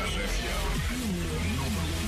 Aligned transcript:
RFM. 0.00 0.64
Número, 0.96 1.36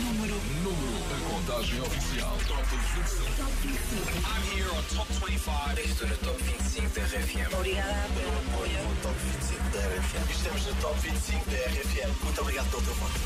número, 0.00 0.36
número. 0.64 0.96
A 1.12 1.16
contagem 1.28 1.80
oficial. 1.82 2.38
Top 2.48 2.64
25. 2.64 3.36
Top 3.36 3.52
25. 3.60 4.16
I'm 4.24 4.42
here 4.56 4.70
on 4.70 4.82
Top 4.96 5.12
25. 5.12 5.80
Estou 5.84 6.08
no 6.08 6.16
Top 6.16 6.42
25 6.42 6.88
da 6.94 7.02
RFM. 7.02 7.50
Pelo 7.50 8.38
apoio. 8.38 8.80
No 8.82 8.96
Top 9.02 9.18
25 9.20 9.62
da 9.72 9.80
RFM. 9.88 10.30
Estamos 10.30 10.66
no 10.66 10.74
Top 10.80 10.98
25 11.00 11.50
da 11.50 11.56
RFM. 11.56 12.24
Muito 12.24 12.40
obrigado 12.40 12.70
pelo 12.70 12.82
teu 12.82 12.94
voto. 12.94 13.20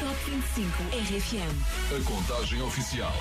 Top 0.00 0.18
25 0.30 0.82
RFM. 0.92 1.54
A 1.94 2.00
contagem 2.04 2.62
oficial. 2.62 3.14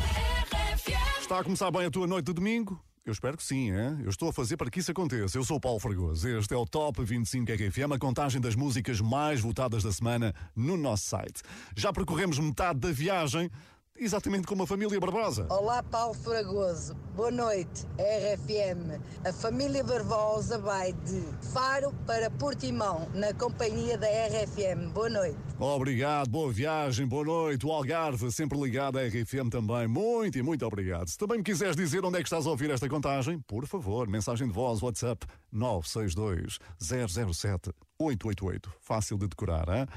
Está 1.20 1.40
a 1.40 1.44
começar 1.44 1.70
bem 1.72 1.86
a 1.86 1.92
tua 1.92 2.08
noite 2.08 2.26
de 2.26 2.34
domingo? 2.34 2.85
Eu 3.06 3.12
espero 3.12 3.38
que 3.38 3.44
sim, 3.44 3.70
hein? 3.70 4.00
Eu 4.04 4.10
estou 4.10 4.30
a 4.30 4.34
fazer 4.34 4.58
para 4.58 4.68
que 4.68 4.80
isso 4.80 4.90
aconteça. 4.90 5.38
Eu 5.38 5.44
sou 5.44 5.58
o 5.58 5.60
Paulo 5.60 5.80
Fragoso. 5.80 6.28
Este 6.28 6.56
é 6.56 6.58
o 6.58 6.66
Top 6.66 7.04
25 7.04 7.52
RFM, 7.52 7.92
a 7.94 8.00
contagem 8.00 8.42
das 8.42 8.56
músicas 8.56 9.00
mais 9.00 9.40
votadas 9.42 9.84
da 9.84 9.92
semana 9.92 10.34
no 10.56 10.76
nosso 10.76 11.06
site. 11.06 11.44
Já 11.76 11.94
percorremos 11.94 12.40
metade 12.40 12.80
da 12.80 12.92
viagem, 12.92 13.52
exatamente 13.98 14.46
como 14.46 14.64
a 14.64 14.68
família 14.68 15.00
Barbosa. 15.00 15.48
Olá, 15.50 15.82
Paulo 15.82 16.14
Fragoso. 16.14 16.96
Boa 17.16 17.32
noite, 17.32 17.86
RFM. 17.98 19.02
A 19.26 19.32
família 19.32 19.84
Barbosa 19.84 20.58
vai 20.58 20.92
de 20.92 21.24
Faro 21.54 21.94
para 22.06 22.30
Portimão, 22.30 23.08
na 23.14 23.34
companhia 23.34 23.98
da 23.98 24.08
RFM. 24.08 24.92
Boa 24.94 25.10
noite. 25.10 25.38
Obrigado, 25.58 26.30
boa 26.30 26.52
viagem, 26.52 27.08
boa 27.08 27.24
noite. 27.24 27.66
O 27.66 27.72
Algarve, 27.72 28.30
sempre 28.32 28.60
ligado 28.60 29.00
à 29.00 29.04
RFM 29.08 29.50
também. 29.50 29.88
Muito 29.88 30.38
e 30.38 30.44
muito 30.44 30.66
obrigado. 30.66 31.08
Se 31.08 31.18
também 31.18 31.38
me 31.38 31.44
quiseres 31.44 31.78
dizer 31.78 32.04
onde 32.04 32.18
é 32.18 32.22
que 32.22 32.28
estás 32.28 32.46
a 32.46 32.50
ouvir 32.50 32.70
esta 32.70 32.90
contagem, 32.90 33.40
por 33.48 33.66
favor, 33.66 34.08
mensagem 34.10 34.48
de 34.48 34.54
voz, 34.54 34.82
WhatsApp 34.82 35.26
962 35.56 36.60
007 36.80 37.72
888. 37.98 38.74
Fácil 38.82 39.18
de 39.18 39.28
decorar, 39.28 39.68
hein? 39.70 39.88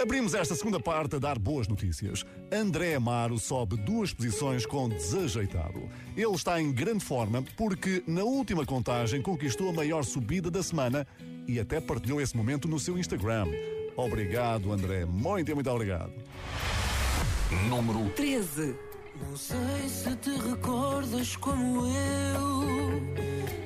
Abrimos 0.00 0.34
esta 0.34 0.54
segunda 0.54 0.78
parte 0.78 1.16
a 1.16 1.18
dar 1.18 1.38
boas 1.38 1.66
notícias. 1.66 2.24
André 2.52 2.94
Amaro 2.94 3.38
sobe 3.38 3.76
duas 3.76 4.12
posições 4.12 4.64
com 4.64 4.88
desajeitado. 4.88 5.88
Ele 6.16 6.34
está 6.34 6.60
em 6.60 6.72
grande 6.72 7.04
forma 7.04 7.42
porque 7.56 8.02
na 8.06 8.22
última 8.22 8.64
contagem 8.64 9.20
conquistou 9.20 9.70
a 9.70 9.72
maior 9.72 10.04
subida 10.04 10.50
da 10.50 10.62
semana 10.62 11.06
e 11.46 11.58
até 11.58 11.80
partilhou 11.80 12.20
esse 12.20 12.36
momento 12.36 12.68
no 12.68 12.78
seu 12.78 12.98
Instagram. 12.98 13.46
Obrigado, 13.96 14.72
André. 14.72 15.04
Muito, 15.04 15.52
muito 15.54 15.70
obrigado. 15.70 16.12
Número 17.68 18.08
13. 18.10 18.87
Não 19.20 19.36
sei 19.36 19.88
se 19.88 20.16
te 20.16 20.30
recordas 20.30 21.36
como 21.36 21.86
eu, 21.86 23.02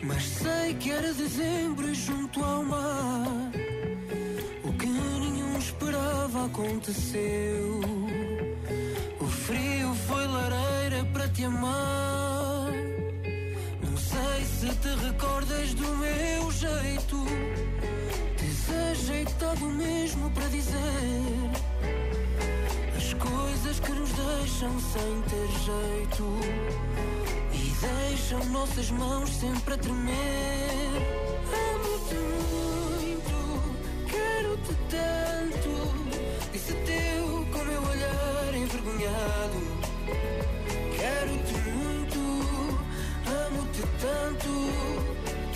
mas 0.02 0.22
sei 0.22 0.74
que 0.74 0.90
era 0.90 1.12
dezembro 1.12 1.94
junto 1.94 2.42
ao 2.42 2.64
mar. 2.64 3.50
O 4.64 4.72
que 4.72 4.86
nenhum 4.86 5.58
esperava 5.58 6.46
aconteceu. 6.46 7.80
O 9.20 9.26
frio 9.26 9.94
foi 10.06 10.26
lareira 10.26 11.04
para 11.12 11.28
te 11.28 11.44
amar. 11.44 12.72
Não 13.82 13.96
sei 13.96 14.44
se 14.44 14.74
te 14.76 14.88
recordas 15.04 15.74
do 15.74 15.88
meu 15.96 16.50
jeito, 16.50 17.24
desajeitado 18.38 19.66
mesmo 19.66 20.30
para 20.30 20.48
dizer 20.48 21.41
coisas 23.22 23.78
que 23.80 23.92
nos 23.92 24.10
deixam 24.10 24.70
sem 24.80 25.22
ter 25.30 25.48
jeito 25.64 26.24
e 27.52 27.72
deixam 28.08 28.44
nossas 28.46 28.90
mãos 28.90 29.30
sempre 29.30 29.74
a 29.74 29.78
tremer. 29.78 30.92
Amo-te 31.74 32.14
muito, 32.52 33.36
quero-te 34.10 34.74
tanto. 34.90 35.72
Disse 36.52 36.72
teu 36.72 37.46
com 37.52 37.64
meu 37.64 37.82
olhar 37.82 38.54
envergonhado. 38.54 39.60
Quero-te 40.96 41.54
muito, 41.70 42.20
amo-te 43.46 43.82
tanto. 44.00 44.52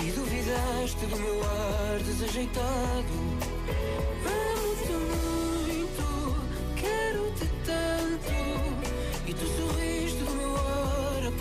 E 0.05 0.10
duvidaste 0.12 1.06
do 1.06 1.16
meu 1.16 1.43
ar 1.43 1.99
desajeitado. 1.99 3.36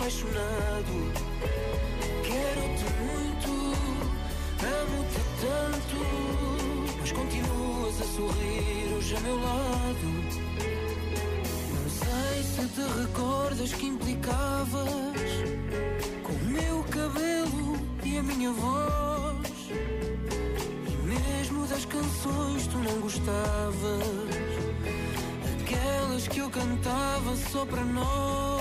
Apaixonado. 0.06 1.12
Quero-te 2.22 2.84
muito, 3.02 3.50
amo-te 4.62 5.20
tanto. 5.40 5.96
Mas 7.00 7.12
continuas 7.12 8.00
a 8.00 8.04
sorrir 8.04 8.94
hoje 8.96 9.16
a 9.16 9.20
meu 9.20 9.36
lado. 9.36 10.06
Não 11.74 11.90
sei 11.90 12.42
se 12.44 12.68
te 12.68 13.00
recordas 13.00 13.72
que 13.72 13.86
implicavas 13.86 14.90
com 16.22 16.32
o 16.32 16.44
meu 16.44 16.84
cabelo 16.84 17.76
e 18.04 18.18
a 18.18 18.22
minha 18.22 18.52
voz. 18.52 19.70
E 20.88 20.96
mesmo 21.04 21.66
das 21.66 21.84
canções 21.84 22.66
tu 22.68 22.78
não 22.78 23.00
gostavas. 23.00 24.06
Aquelas 25.62 26.28
que 26.28 26.38
eu 26.38 26.48
cantava 26.48 27.34
só 27.50 27.66
para 27.66 27.84
nós. 27.84 28.55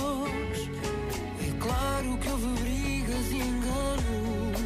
Claro 1.66 2.18
que 2.20 2.30
houve 2.30 2.46
brigas 2.62 3.32
e 3.32 3.38
enganos. 3.38 4.62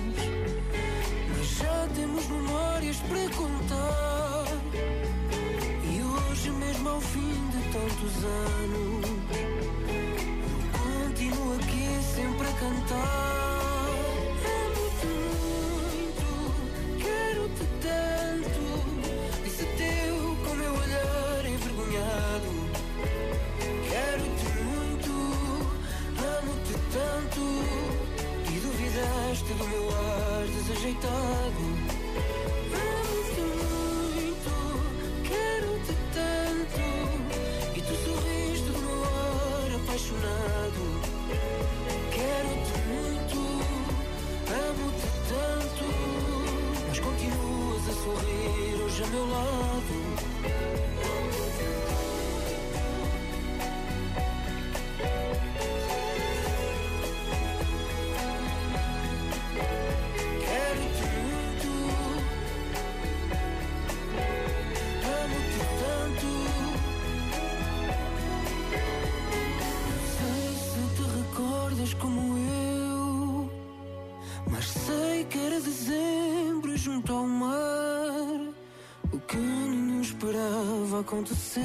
Mas 1.30 1.48
já 1.48 1.88
temos 1.96 2.28
memórias 2.28 2.98
para 2.98 3.30
contar. 3.38 4.46
E 5.86 6.02
hoje, 6.04 6.52
mesmo 6.52 6.90
ao 6.90 7.00
fim 7.00 7.50
de 7.52 7.62
tantos 7.72 8.26
anos, 8.26 9.06
continuo 10.74 11.56
aqui 11.56 11.88
sempre 12.16 12.48
a 12.48 12.54
cantar. 12.60 13.29
Duvidaste 29.40 29.54
do 29.54 29.66
meu 29.68 29.90
ar 29.90 30.46
desajeitado. 30.48 31.64
Amo-te 32.74 33.42
muito, 34.22 34.54
quero-te 35.24 35.94
tanto. 36.14 36.82
E 37.76 37.82
tu 37.82 37.96
sorriste 37.96 38.70
do 38.70 38.80
meu 38.80 39.04
ar 39.04 39.76
apaixonado. 39.76 40.84
Quero-te 42.12 42.76
muito, 42.90 43.40
amo-te 44.50 45.08
tanto. 45.30 45.86
Mas 46.88 47.00
continuas 47.00 47.84
a 47.88 47.94
sorrir 47.94 48.84
hoje 48.84 49.04
a 49.04 49.08
meu 49.08 49.26
lado. 49.30 50.09
Aconteceu. 81.10 81.64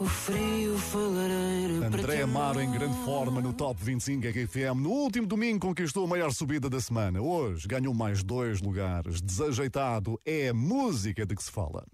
O 0.00 0.04
frio 0.06 0.76
foi 0.76 1.08
lareira 1.08 1.78
para 1.88 1.90
te 1.90 2.04
André 2.04 2.22
Amaro 2.22 2.60
em 2.60 2.68
grande 2.68 2.96
forma 3.04 3.40
no 3.40 3.52
Top 3.52 3.80
25 3.80 4.26
RFM. 4.26 4.80
No 4.80 4.90
último 4.90 5.24
domingo 5.24 5.60
conquistou 5.60 6.04
a 6.04 6.08
maior 6.08 6.32
subida 6.32 6.68
da 6.68 6.80
semana. 6.80 7.22
Hoje 7.22 7.68
ganhou 7.68 7.94
mais 7.94 8.24
dois 8.24 8.60
lugares. 8.60 9.20
Desajeitado 9.20 10.20
é 10.26 10.48
a 10.48 10.54
música 10.54 11.24
de 11.24 11.36
que 11.36 11.44
se 11.44 11.50
fala. 11.50 11.86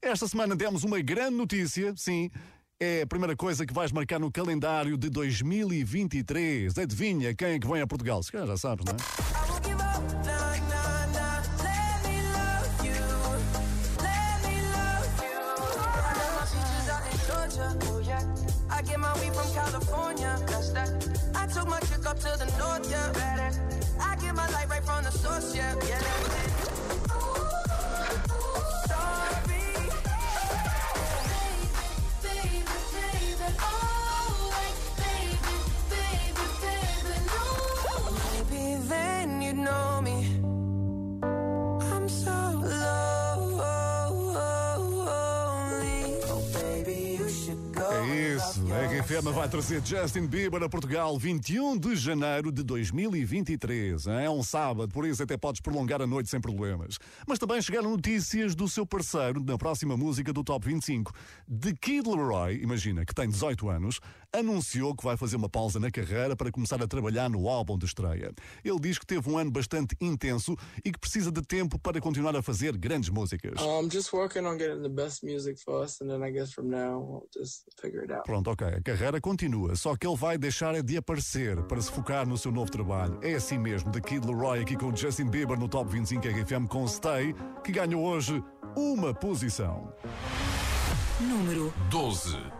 Esta 0.00 0.28
semana 0.28 0.54
demos 0.54 0.84
uma 0.84 1.00
grande 1.00 1.34
notícia, 1.36 1.92
sim. 1.96 2.30
É 2.78 3.02
a 3.02 3.06
primeira 3.06 3.34
coisa 3.34 3.66
que 3.66 3.74
vais 3.74 3.90
marcar 3.90 4.20
no 4.20 4.30
calendário 4.30 4.96
de 4.96 5.10
2023. 5.10 6.78
Adivinha 6.78 7.34
quem 7.34 7.48
é 7.48 7.58
que 7.58 7.66
vem 7.66 7.82
a 7.82 7.86
Portugal? 7.86 8.22
Se 8.22 8.30
calhar 8.30 8.46
já 8.46 8.56
sabes, 8.56 8.84
não 8.84 8.92
é? 8.92 9.29
RFM 49.10 49.32
vai 49.32 49.48
trazer 49.48 49.84
Justin 49.84 50.26
Bieber 50.28 50.62
a 50.62 50.68
Portugal 50.68 51.18
21 51.18 51.76
de 51.76 51.96
janeiro 51.96 52.52
de 52.52 52.62
2023. 52.62 54.06
É 54.06 54.30
um 54.30 54.40
sábado, 54.40 54.92
por 54.92 55.04
isso 55.04 55.20
até 55.20 55.36
podes 55.36 55.60
prolongar 55.60 56.00
a 56.00 56.06
noite 56.06 56.30
sem 56.30 56.40
problemas. 56.40 56.96
Mas 57.26 57.36
também 57.36 57.60
chegaram 57.60 57.90
notícias 57.90 58.54
do 58.54 58.68
seu 58.68 58.86
parceiro 58.86 59.42
na 59.42 59.58
próxima 59.58 59.96
música 59.96 60.32
do 60.32 60.44
Top 60.44 60.64
25. 60.64 61.12
The 61.48 61.72
Kid 61.72 62.08
Leroy, 62.08 62.60
imagina, 62.62 63.04
que 63.04 63.12
tem 63.12 63.28
18 63.28 63.68
anos, 63.68 63.98
anunciou 64.32 64.94
que 64.94 65.04
vai 65.04 65.16
fazer 65.16 65.36
uma 65.36 65.48
pausa 65.48 65.78
na 65.80 65.90
carreira 65.90 66.36
para 66.36 66.50
começar 66.50 66.82
a 66.82 66.86
trabalhar 66.86 67.28
no 67.28 67.48
álbum 67.48 67.76
de 67.76 67.86
estreia. 67.86 68.32
Ele 68.64 68.80
diz 68.80 68.98
que 68.98 69.06
teve 69.06 69.28
um 69.30 69.38
ano 69.38 69.50
bastante 69.50 69.96
intenso 70.00 70.56
e 70.84 70.92
que 70.92 70.98
precisa 70.98 71.30
de 71.30 71.42
tempo 71.42 71.78
para 71.78 72.00
continuar 72.00 72.34
a 72.36 72.42
fazer 72.42 72.76
grandes 72.76 73.10
músicas. 73.10 73.60
I'm 73.60 73.90
just 73.90 74.12
working 74.12 74.46
on 74.46 74.56
getting 74.58 74.82
the 74.82 74.88
best 74.88 75.24
music 75.24 75.60
first, 75.62 76.02
and 76.02 76.08
then 76.08 76.22
I 76.22 76.30
guess 76.30 76.52
from 76.52 76.68
now 76.68 77.00
we'll 77.00 77.28
just 77.36 77.64
figure 77.80 78.02
it 78.04 78.12
out. 78.12 78.24
Pronto, 78.24 78.50
ok, 78.50 78.66
a 78.66 78.80
carreira 78.80 79.20
continua, 79.20 79.74
só 79.76 79.96
que 79.96 80.06
ele 80.06 80.16
vai 80.16 80.38
deixar 80.38 80.80
de 80.82 80.96
aparecer 80.96 81.62
para 81.64 81.80
se 81.80 81.90
focar 81.90 82.26
no 82.26 82.38
seu 82.38 82.52
novo 82.52 82.70
trabalho. 82.70 83.18
É 83.22 83.34
assim 83.34 83.58
mesmo, 83.58 83.90
The 83.90 84.00
Kid 84.00 84.26
Leroy 84.26 84.60
aqui 84.60 84.76
com 84.76 84.94
Justin 84.94 85.26
Bieber 85.26 85.58
no 85.58 85.68
Top 85.68 85.90
25 85.90 86.26
RFM 86.26 86.68
com 86.68 86.86
Stay, 86.86 87.34
que 87.64 87.72
ganhou 87.72 88.04
hoje 88.04 88.42
uma 88.76 89.12
posição. 89.12 89.92
Número 91.20 91.72
12. 91.90 92.59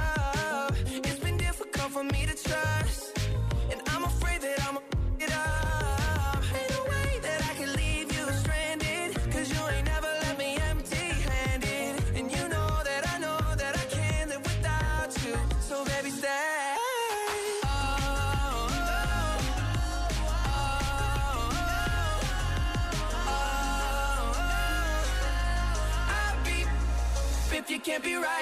For 1.91 2.03
me 2.05 2.25
to 2.25 2.33
trust. 2.41 3.17
And 3.69 3.81
I'm 3.89 4.05
afraid 4.05 4.41
that 4.41 4.65
I'm 4.67 4.77
it 5.19 5.31
up. 5.33 6.41
Ain't 6.55 6.69
no 6.71 6.83
way 6.85 7.19
that 7.21 7.41
I 7.49 7.53
can 7.55 7.73
leave 7.75 8.11
you 8.17 8.31
stranded. 8.31 9.15
Cause 9.31 9.51
you 9.51 9.59
ain't 9.75 9.85
never 9.87 10.07
left 10.07 10.39
me 10.39 10.57
empty 10.69 10.95
handed. 11.29 12.01
And 12.15 12.31
you 12.31 12.47
know 12.47 12.69
that 12.89 13.03
I 13.13 13.17
know 13.19 13.37
that 13.57 13.75
I 13.77 13.85
can't 13.95 14.29
live 14.29 14.41
without 14.43 15.11
you. 15.25 15.35
So 15.59 15.83
baby, 15.85 16.11
stay. 16.11 16.27
Oh, 17.65 17.67
oh, 17.67 18.69
oh, 23.17 24.37
oh. 27.51 27.57
If 27.57 27.69
you 27.69 27.79
can't 27.79 28.03
be 28.03 28.15
right 28.15 28.40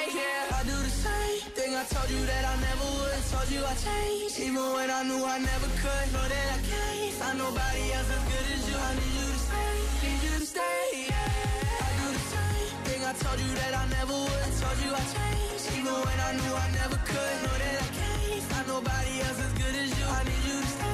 when 4.80 4.90
I 4.90 5.04
knew 5.04 5.22
I 5.36 5.38
never 5.52 5.70
could. 5.84 6.06
Know 6.14 6.26
that 6.34 6.48
I 6.56 6.60
can't 6.70 7.14
find 7.20 7.38
nobody 7.46 7.84
else 7.98 8.10
as 8.16 8.24
good 8.32 8.48
as 8.56 8.62
you. 8.70 8.78
I 8.90 8.92
need 9.00 9.14
you 9.20 9.28
to 9.36 9.40
stay, 9.48 9.72
need 10.04 10.22
you 10.28 10.36
to 10.40 10.48
stay. 10.56 10.88
Yeah. 11.12 11.88
I 11.88 11.90
do 12.00 12.08
the 12.16 12.24
same 12.34 12.78
thing 12.88 13.02
I 13.12 13.14
told 13.24 13.40
you 13.44 13.52
that 13.62 13.74
I 13.82 13.86
never 13.98 14.16
would. 14.26 14.42
I 14.48 14.52
told 14.62 14.78
you 14.84 14.92
I 15.02 15.04
changed, 15.16 15.66
even 15.78 15.96
when 16.06 16.20
I 16.28 16.32
knew 16.40 16.54
I 16.66 16.68
never 16.80 16.98
could. 17.12 17.36
Know 17.44 17.56
that 17.64 17.76
I 17.86 17.90
can't 18.00 18.44
find 18.52 18.68
nobody 18.76 19.14
else 19.28 19.40
as 19.48 19.54
good 19.62 19.76
as 19.84 19.90
you. 20.00 20.06
I 20.18 20.22
need 20.30 20.44
you 20.50 20.58
to 20.64 20.70
stay. 20.76 20.90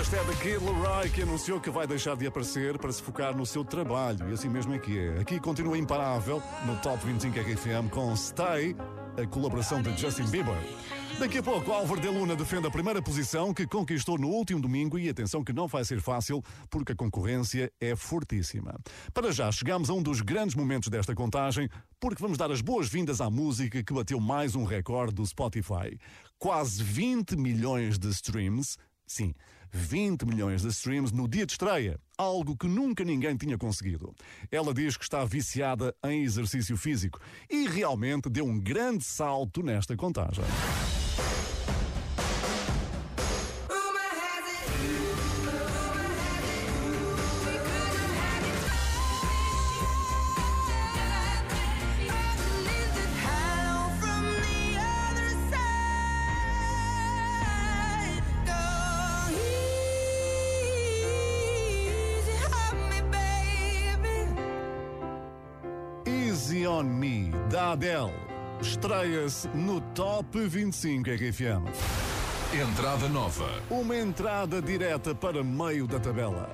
Este 0.00 0.16
é 0.16 0.22
Kid 0.42 0.64
Leroy 0.64 1.08
que 1.10 1.22
anunciou 1.22 1.60
que 1.60 1.70
vai 1.70 1.86
deixar 1.86 2.14
de 2.14 2.26
aparecer 2.26 2.78
para 2.78 2.92
se 2.92 3.02
focar 3.02 3.34
no 3.34 3.46
seu 3.46 3.64
trabalho. 3.64 4.28
E 4.30 4.32
assim 4.34 4.48
mesmo 4.48 4.74
é 4.74 4.78
que 4.78 4.98
é. 4.98 5.20
Aqui 5.20 5.40
continua 5.40 5.78
imparável 5.78 6.42
no 6.66 6.76
Top 6.76 7.04
25 7.04 7.40
RFM 7.40 7.90
com 7.90 8.14
Stay, 8.14 8.76
a 9.20 9.26
colaboração 9.26 9.82
de 9.82 9.96
Justin 9.96 10.24
Bieber. 10.30 10.56
Daqui 11.18 11.38
a 11.38 11.42
pouco, 11.42 11.72
Álvaro 11.72 12.00
de 12.00 12.06
Luna 12.06 12.36
defende 12.36 12.68
a 12.68 12.70
primeira 12.70 13.02
posição 13.02 13.52
que 13.52 13.66
conquistou 13.66 14.16
no 14.16 14.28
último 14.28 14.60
domingo 14.60 14.96
e 14.96 15.08
atenção 15.08 15.42
que 15.42 15.52
não 15.52 15.66
vai 15.66 15.84
ser 15.84 16.00
fácil 16.00 16.40
porque 16.70 16.92
a 16.92 16.94
concorrência 16.94 17.72
é 17.80 17.96
fortíssima. 17.96 18.78
Para 19.12 19.32
já, 19.32 19.50
chegamos 19.50 19.90
a 19.90 19.94
um 19.94 20.02
dos 20.02 20.20
grandes 20.20 20.54
momentos 20.54 20.88
desta 20.88 21.16
contagem 21.16 21.68
porque 21.98 22.22
vamos 22.22 22.38
dar 22.38 22.52
as 22.52 22.60
boas-vindas 22.60 23.20
à 23.20 23.28
música 23.28 23.82
que 23.82 23.92
bateu 23.92 24.20
mais 24.20 24.54
um 24.54 24.62
recorde 24.62 25.12
do 25.12 25.26
Spotify. 25.26 25.98
Quase 26.38 26.84
20 26.84 27.34
milhões 27.34 27.98
de 27.98 28.08
streams, 28.10 28.76
sim, 29.04 29.34
20 29.72 30.24
milhões 30.26 30.62
de 30.62 30.68
streams 30.68 31.12
no 31.12 31.28
dia 31.28 31.46
de 31.46 31.52
estreia, 31.52 31.98
algo 32.16 32.56
que 32.56 32.66
nunca 32.66 33.04
ninguém 33.04 33.36
tinha 33.36 33.58
conseguido. 33.58 34.14
Ela 34.50 34.72
diz 34.74 34.96
que 34.96 35.04
está 35.04 35.24
viciada 35.24 35.94
em 36.04 36.22
exercício 36.22 36.76
físico 36.76 37.20
e 37.50 37.68
realmente 37.68 38.28
deu 38.28 38.46
um 38.46 38.58
grande 38.58 39.04
salto 39.04 39.62
nesta 39.62 39.96
contagem. 39.96 40.44
Adele. 67.78 68.12
Estreia-se 68.60 69.48
no 69.54 69.80
Top 69.94 70.36
25 70.36 71.10
RFM. 71.10 71.62
Entrada 72.52 73.08
nova. 73.08 73.48
Uma 73.70 73.96
entrada 73.96 74.60
direta 74.60 75.14
para 75.14 75.44
meio 75.44 75.86
da 75.86 76.00
tabela. 76.00 76.50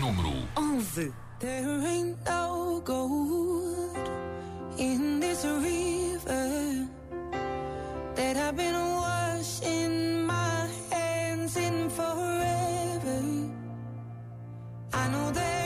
Número 0.00 0.32
11. 0.56 1.12
There 1.40 1.86
ain't 1.86 2.16
no 2.24 2.80
gold 2.82 3.98
in 4.78 5.20
this 5.20 5.44
river 5.44 6.88
that 8.14 8.36
I've 8.38 8.56
been 8.56 8.74
washing 8.74 10.24
my 10.24 10.70
hands 10.90 11.54
in 11.56 11.90
forever. 11.90 13.50
I 14.94 15.08
know 15.08 15.30
there 15.32 15.61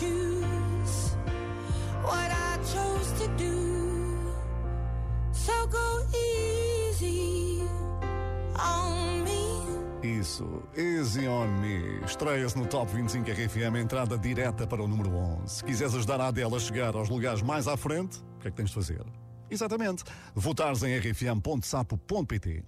choose 0.00 1.14
what 2.02 2.30
I 2.32 2.56
chose 2.72 3.12
to 3.20 3.28
do. 3.36 4.32
So 5.32 5.52
go 5.66 6.02
easy 6.16 7.62
on 8.56 9.24
me. 9.24 10.18
Isso, 10.20 10.62
Easy 10.74 11.26
on 11.28 11.60
Me. 11.60 12.00
Estreia-se 12.04 12.58
no 12.58 12.66
Top 12.66 12.90
25 12.90 13.30
RFM, 13.30 13.76
entrada 13.76 14.16
direta 14.16 14.66
para 14.66 14.82
o 14.82 14.88
número 14.88 15.14
11. 15.14 15.56
Se 15.56 15.64
quiseres 15.64 15.94
ajudar 15.94 16.20
a 16.20 16.28
Adele 16.28 16.56
a 16.56 16.58
chegar 16.58 16.96
aos 16.96 17.10
lugares 17.10 17.42
mais 17.42 17.68
à 17.68 17.76
frente, 17.76 18.18
o 18.36 18.40
que 18.40 18.48
é 18.48 18.50
que 18.50 18.56
tens 18.56 18.70
de 18.70 18.74
fazer? 18.74 19.04
Exatamente, 19.50 20.04
votares 20.34 20.82
em 20.82 20.96
rfm.sapo.pt. 20.96 22.64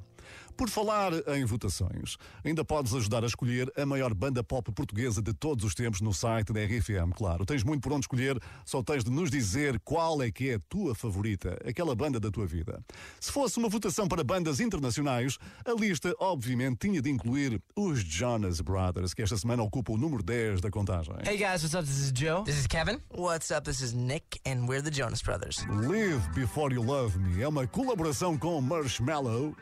Por 0.56 0.68
falar 0.68 1.12
em 1.28 1.44
votações, 1.44 2.16
ainda 2.44 2.64
podes 2.64 2.94
ajudar 2.94 3.24
a 3.24 3.26
escolher 3.26 3.72
a 3.76 3.86
maior 3.86 4.14
banda 4.14 4.44
pop 4.44 4.70
portuguesa 4.72 5.22
de 5.22 5.32
todos 5.32 5.64
os 5.64 5.74
tempos 5.74 6.00
no 6.00 6.12
site 6.12 6.52
da 6.52 6.60
RFM, 6.60 7.12
claro. 7.14 7.44
Tens 7.44 7.64
muito 7.64 7.82
por 7.82 7.92
onde 7.92 8.04
escolher, 8.04 8.38
só 8.64 8.82
tens 8.82 9.04
de 9.04 9.10
nos 9.10 9.30
dizer 9.30 9.80
qual 9.80 10.22
é 10.22 10.30
que 10.30 10.50
é 10.50 10.54
a 10.54 10.60
tua 10.68 10.94
favorita, 10.94 11.58
aquela 11.66 11.94
banda 11.94 12.20
da 12.20 12.30
tua 12.30 12.46
vida. 12.46 12.82
Se 13.20 13.32
fosse 13.32 13.58
uma 13.58 13.68
votação 13.68 14.06
para 14.06 14.22
bandas 14.22 14.60
internacionais, 14.60 15.38
a 15.64 15.72
lista 15.72 16.14
obviamente 16.18 16.78
tinha 16.78 17.00
de 17.00 17.10
incluir 17.10 17.60
os 17.76 18.00
Jonas 18.00 18.60
Brothers, 18.60 19.14
que 19.14 19.22
esta 19.22 19.36
semana 19.36 19.62
ocupam 19.62 19.94
o 19.94 19.96
número 19.96 20.22
10 20.22 20.60
da 20.60 20.70
contagem. 20.70 21.14
Hey 21.24 21.36
guys, 21.36 21.62
what's 21.62 21.74
up? 21.74 21.84
This 21.84 21.98
is 21.98 22.12
Joe. 22.12 22.44
This 22.44 22.58
is 22.58 22.66
Kevin. 22.66 23.00
What's 23.10 23.50
up? 23.50 23.64
This 23.64 23.80
is 23.80 23.92
Nick, 23.92 24.40
and 24.46 24.66
we're 24.68 24.82
the 24.82 24.90
Jonas 24.90 25.22
Brothers. 25.22 25.64
Live 25.68 26.22
Before 26.34 26.72
You 26.72 26.82
Love 26.82 27.18
Me 27.18 27.42
é 27.42 27.48
uma 27.48 27.66
colaboração 27.66 28.38
com 28.38 28.60
Marshmallow. 28.60 29.54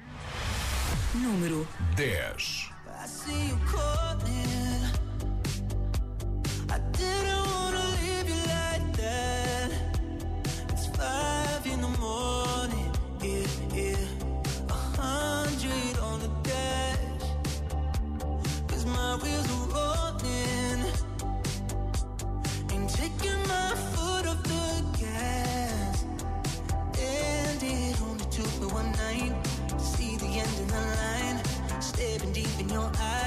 Número 1.14 1.66
10. 1.96 2.70
I 3.02 3.06
see 3.06 3.48
you 3.48 3.58
calling. 3.66 4.84
I 6.70 6.78
didn't 6.92 7.44
wanna 7.50 7.84
leave 8.00 8.28
you 8.28 8.40
like 8.46 8.96
that. 8.96 9.70
It's 10.68 10.86
five 10.96 11.66
in 11.66 11.80
the 11.80 11.88
morning. 11.98 12.92
Yeah, 13.20 13.46
yeah. 13.74 13.96
A 14.68 14.72
hundred 14.72 15.98
on 15.98 16.20
the 16.20 16.30
dash. 16.44 17.24
Cause 18.68 18.86
my 18.86 19.16
wheels 19.16 19.48
are 19.50 19.68
rolling. 19.74 20.84
Ain't 22.70 22.88
taking 22.88 23.40
my 23.48 23.74
foot 23.92 24.26
off 24.28 24.42
the 24.44 24.84
gas. 24.96 26.04
And 27.00 27.60
it 27.62 28.00
only 28.00 28.24
took 28.26 28.60
me 28.60 28.66
one 28.68 28.92
night 28.92 29.49
end 30.38 30.48
of 30.48 30.68
the 30.68 30.74
line. 30.74 31.80
Staring 31.80 32.32
deep 32.32 32.48
in 32.60 32.68
your 32.68 32.90
eyes. 32.98 33.19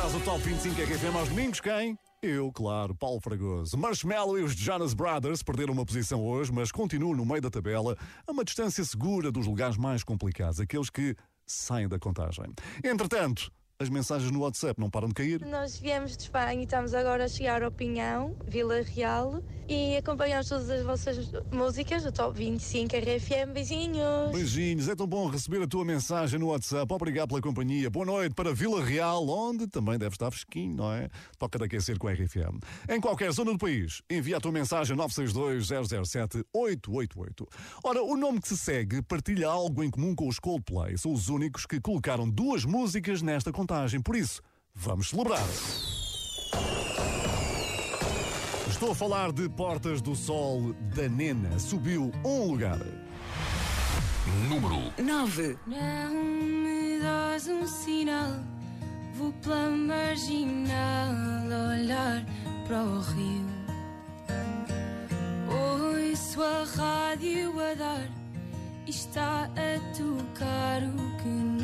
Traz 0.00 0.14
o 0.14 0.20
Top 0.20 0.42
25 0.42 0.80
RFM 0.80 1.14
aos 1.14 1.28
domingos? 1.28 1.60
Quem? 1.60 1.98
Eu, 2.22 2.50
claro, 2.50 2.94
Paulo 2.94 3.20
Fragoso. 3.20 3.76
Marshmallow 3.76 4.38
e 4.38 4.42
os 4.42 4.54
Jonas 4.54 4.94
Brothers 4.94 5.42
perderam 5.42 5.74
uma 5.74 5.84
posição 5.84 6.24
hoje, 6.24 6.50
mas 6.50 6.72
continuam 6.72 7.14
no 7.14 7.26
meio 7.26 7.42
da 7.42 7.50
tabela, 7.50 7.94
a 8.26 8.32
uma 8.32 8.42
distância 8.42 8.82
segura 8.82 9.30
dos 9.30 9.46
lugares 9.46 9.76
mais 9.76 10.02
complicados, 10.02 10.58
aqueles 10.58 10.88
que 10.88 11.14
saem 11.46 11.86
da 11.86 11.98
contagem. 11.98 12.46
Entretanto, 12.82 13.52
as 13.80 13.88
mensagens 13.88 14.30
no 14.30 14.40
WhatsApp 14.40 14.78
não 14.78 14.90
param 14.90 15.08
de 15.08 15.14
cair. 15.14 15.40
Nós 15.46 15.78
viemos 15.78 16.14
de 16.14 16.24
Espanha 16.24 16.60
e 16.60 16.64
estamos 16.64 16.92
agora 16.92 17.24
a 17.24 17.28
chegar 17.28 17.62
ao 17.62 17.72
Pinhão, 17.72 18.36
Vila 18.46 18.82
Real, 18.82 19.42
e 19.66 19.96
acompanhamos 19.96 20.50
todas 20.50 20.68
as 20.68 20.84
vossas 20.84 21.32
músicas 21.50 22.02
do 22.02 22.12
Top 22.12 22.36
25 22.36 22.94
RFM. 22.94 23.54
Beijinhos! 23.54 24.32
Beijinhos, 24.32 24.86
é 24.86 24.94
tão 24.94 25.06
bom 25.06 25.28
receber 25.28 25.62
a 25.62 25.66
tua 25.66 25.82
mensagem 25.82 26.38
no 26.38 26.48
WhatsApp. 26.48 26.92
Obrigado 26.92 27.28
pela 27.28 27.40
companhia. 27.40 27.88
Boa 27.88 28.04
noite 28.04 28.34
para 28.34 28.52
Vila 28.52 28.84
Real, 28.84 29.26
onde 29.26 29.66
também 29.66 29.98
deve 29.98 30.14
estar 30.14 30.30
fresquinho, 30.30 30.76
não 30.76 30.92
é? 30.92 31.08
Toca 31.38 31.58
de 31.58 31.64
aquecer 31.64 31.98
com 31.98 32.06
a 32.06 32.12
RFM. 32.12 32.60
Em 32.86 33.00
qualquer 33.00 33.32
zona 33.32 33.52
do 33.52 33.58
país, 33.58 34.02
envia 34.10 34.36
a 34.36 34.40
tua 34.40 34.52
mensagem 34.52 34.94
962-007-888. 34.94 37.48
Ora, 37.82 38.02
o 38.02 38.14
nome 38.14 38.42
que 38.42 38.48
se 38.48 38.58
segue 38.58 39.00
partilha 39.00 39.48
algo 39.48 39.82
em 39.82 39.90
comum 39.90 40.14
com 40.14 40.28
os 40.28 40.38
Coldplay. 40.38 40.98
São 40.98 41.14
os 41.14 41.30
únicos 41.30 41.64
que 41.64 41.80
colocaram 41.80 42.28
duas 42.28 42.66
músicas 42.66 43.22
nesta 43.22 43.50
contagem. 43.50 43.69
Por 44.02 44.16
isso, 44.16 44.42
vamos 44.74 45.10
celebrar. 45.10 45.46
Estou 48.68 48.90
a 48.90 48.94
falar 48.96 49.30
de 49.30 49.48
Portas 49.48 50.02
do 50.02 50.16
Sol 50.16 50.74
da 50.96 51.08
Nena. 51.08 51.56
Subiu 51.56 52.10
um 52.24 52.50
lugar. 52.50 52.80
Número 54.48 54.92
9. 55.00 55.56
Não 55.68 56.12
me 56.12 56.98
dás 56.98 57.46
um 57.46 57.64
sinal, 57.64 58.40
vou 59.14 59.32
pela 59.34 59.70
marginal 59.70 61.14
olhar 61.72 62.26
para 62.66 62.82
o 62.82 63.00
rio. 63.00 63.46
Ouço 65.48 66.42
a 66.42 66.64
rádio 66.76 67.52
a 67.60 67.74
dar 67.74 68.08
e 68.84 68.90
está 68.90 69.44
a 69.44 69.96
tocar 69.96 70.82
o 70.82 71.22
que 71.22 71.28
nos 71.28 71.59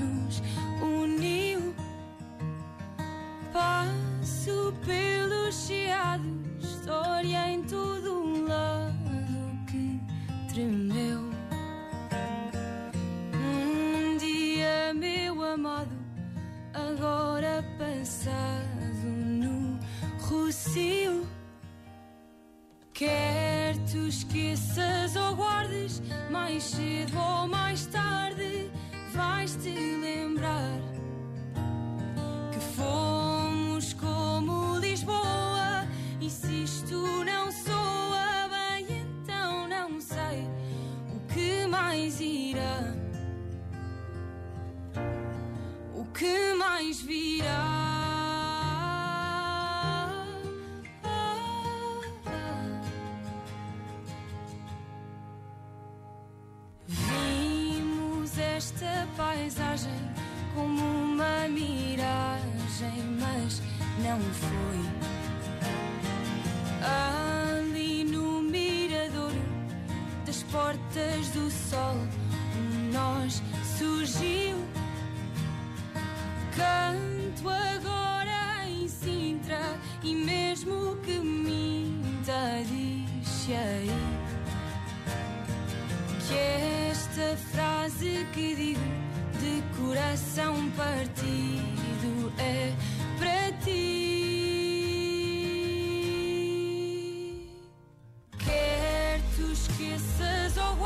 Passo 3.57 4.75
pelos 4.85 5.67
chiados, 5.67 6.29
história 6.63 7.51
em 7.51 7.63
todo 7.63 8.23
um 8.23 8.47
lado 8.47 9.65
que 9.67 9.99
tremeu. 10.53 11.31
Um 13.33 14.19
dia, 14.19 14.93
meu 14.93 15.43
amado, 15.43 15.97
agora 16.75 17.65
passado 17.79 19.07
no 19.07 19.81
Rocio. 20.21 21.27
Quer 22.93 23.75
tu 23.91 24.07
esqueças 24.07 25.17
ou 25.17 25.35
guardes, 25.35 26.03
mais 26.31 26.63
cedo 26.63 27.17
ou 27.19 27.49
mais 27.49 27.87
tarde, 27.87 28.71
vais-te 29.15 29.96
não 64.19 64.33
foi. 64.35 64.81
Ali 66.83 68.05
no 68.05 68.43
miradouro 68.43 69.35
das 70.25 70.43
portas 70.45 71.29
do 71.31 71.51
sol, 71.51 71.97
um 72.57 72.93
nós 72.93 73.43
surgiu. 73.79 74.57
Canto 76.57 77.49
agora 77.49 78.67
em 78.69 78.89
Sintra 78.89 79.79
e 80.03 80.15
mesmo 80.15 80.97
que 81.03 81.19
minta, 81.19 82.63
diz 82.67 83.47
que 83.47 83.53
esta 86.91 87.37
frase 87.53 88.27
que 88.33 88.55
digo 88.57 88.81
de 89.41 89.63
coração 89.81 90.55
partido 90.71 92.33
é 92.39 92.73
para 93.19 93.53
ti. 93.65 93.96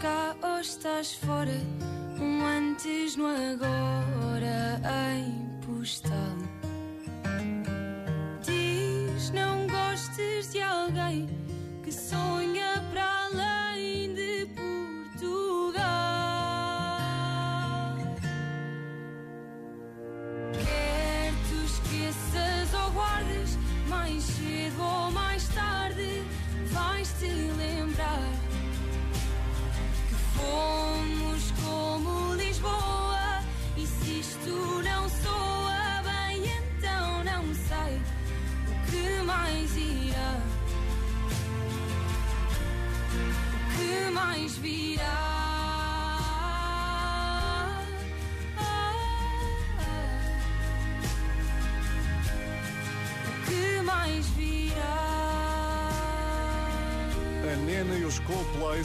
Cá 0.00 0.36
ou 0.42 0.60
estás 0.60 1.14
fora? 1.14 1.60
Um 2.20 2.44
antes 2.46 3.16
no 3.16 3.26
agora 3.26 3.97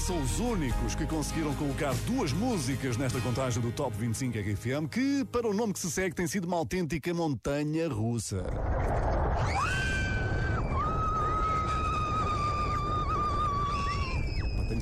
são 0.03 0.21
os 0.21 0.37
únicos 0.37 0.95
que 0.95 1.05
conseguiram 1.05 1.55
colocar 1.55 1.93
duas 2.05 2.33
músicas 2.33 2.97
nesta 2.97 3.21
contagem 3.21 3.61
do 3.61 3.71
Top 3.71 3.95
25 3.97 4.37
RFM, 4.37 4.89
que, 4.91 5.23
para 5.31 5.47
o 5.47 5.53
nome 5.53 5.71
que 5.71 5.79
se 5.79 5.89
segue, 5.89 6.13
tem 6.13 6.27
sido 6.27 6.45
uma 6.45 6.57
autêntica 6.57 7.13
montanha 7.13 7.87
russa. 7.87 8.43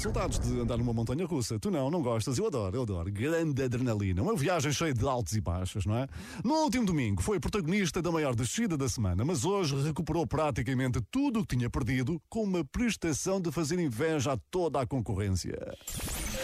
Saudades 0.02 0.40
de 0.40 0.60
andar 0.60 0.78
numa 0.78 0.94
montanha 0.94 1.26
russa. 1.26 1.60
Tu 1.60 1.70
não, 1.70 1.92
não 1.92 2.02
gostas? 2.02 2.38
Eu 2.40 2.48
adoro, 2.48 2.76
eu 2.76 2.82
adoro. 2.82 3.12
Grande 3.12 3.62
adrenalina. 3.62 4.24
Uma 4.24 4.36
viagem 4.36 4.72
cheia 4.72 4.94
de 4.94 5.06
altos 5.06 5.34
e 5.34 5.42
baixos, 5.42 5.86
não 5.86 5.96
é? 5.96 6.08
No 6.44 6.56
último 6.56 6.86
domingo 6.86 7.22
foi 7.22 7.40
protagonista 7.40 8.02
da 8.02 8.12
maior 8.12 8.34
descida 8.34 8.76
da 8.76 8.90
semana, 8.90 9.24
mas 9.24 9.46
hoje 9.46 9.80
recuperou 9.84 10.26
praticamente 10.26 11.00
tudo 11.12 11.40
o 11.42 11.46
que 11.46 11.56
tinha 11.56 11.70
perdido 11.70 12.20
com 12.28 12.44
uma 12.44 12.66
prestação 12.66 13.40
de 13.40 13.52
fazer 13.52 13.80
inveja 13.80 14.34
a 14.34 14.38
toda 14.50 14.82
a 14.82 14.88
concorrência. 14.88 15.78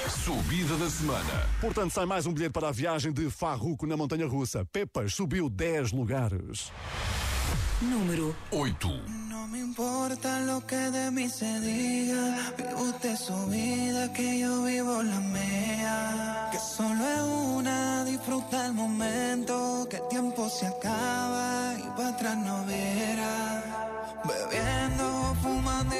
Subida 0.07 0.77
da 0.77 0.89
semana. 0.89 1.49
Portanto, 1.59 1.91
sai 1.91 2.05
mais 2.05 2.27
um 2.27 2.33
bilhete 2.33 2.53
para 2.53 2.69
a 2.69 2.71
viagem 2.71 3.11
de 3.11 3.27
Farruco 3.31 3.87
na 3.87 3.97
montanha 3.97 4.27
russa. 4.27 4.63
Pepas 4.65 5.15
subiu 5.15 5.49
10 5.49 5.93
lugares. 5.93 6.71
Número 7.81 8.35
8. 8.51 9.26
No 9.47 9.53
me 9.53 9.59
importa 9.59 10.41
lo 10.41 10.59
que 10.67 10.75
de 10.75 11.09
mí 11.09 11.29
se 11.29 11.61
diga, 11.61 12.51
vive 12.57 12.75
usted 12.75 13.15
su 13.15 13.45
vida, 13.45 14.11
que 14.11 14.39
yo 14.39 14.63
vivo 14.63 15.01
la 15.01 15.21
mía. 15.21 16.49
Que 16.51 16.59
solo 16.59 17.01
es 17.07 17.21
una, 17.55 18.03
disfruta 18.03 18.65
el 18.65 18.73
momento, 18.73 19.87
que 19.89 19.97
el 19.97 20.07
tiempo 20.09 20.49
se 20.49 20.67
acaba 20.67 21.75
y 21.79 21.89
para 21.95 22.09
atrás 22.09 22.37
no 22.37 22.65
verá. 22.65 23.63
Bebiendo, 24.25 25.35
fumando, 25.41 25.95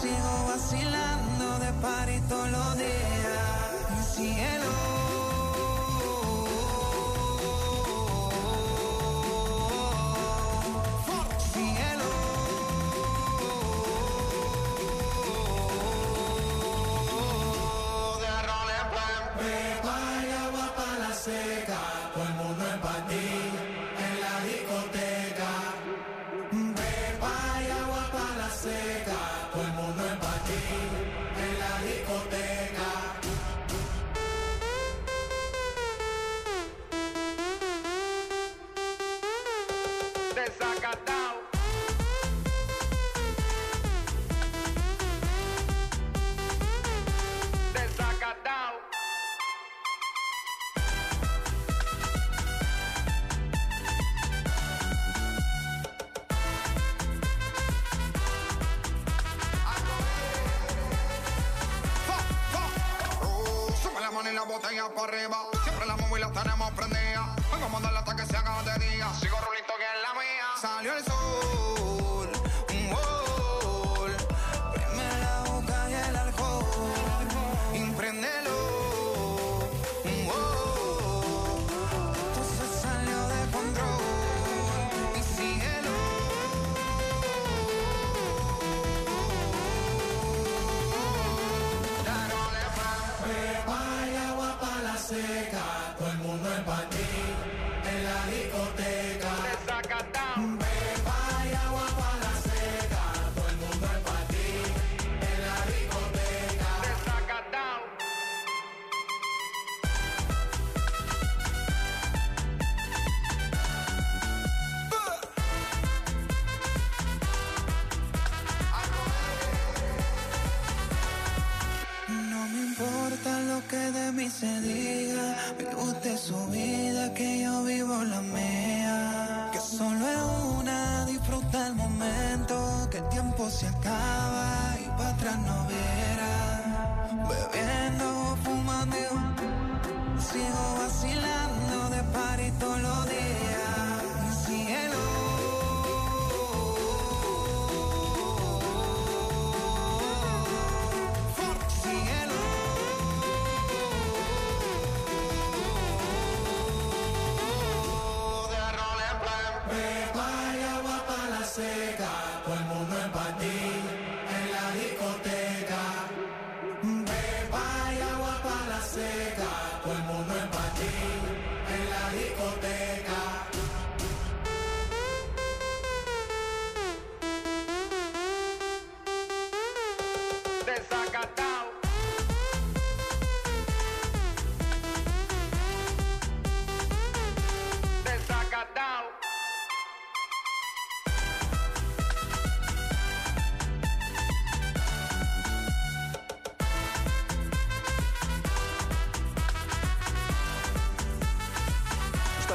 sigo 0.00 0.46
vacilando 0.48 1.58
de 1.60 1.72
party 1.80 2.20
todos 2.28 2.50
los 2.50 2.78
días. 2.78 4.16
Cielo. 4.16 4.97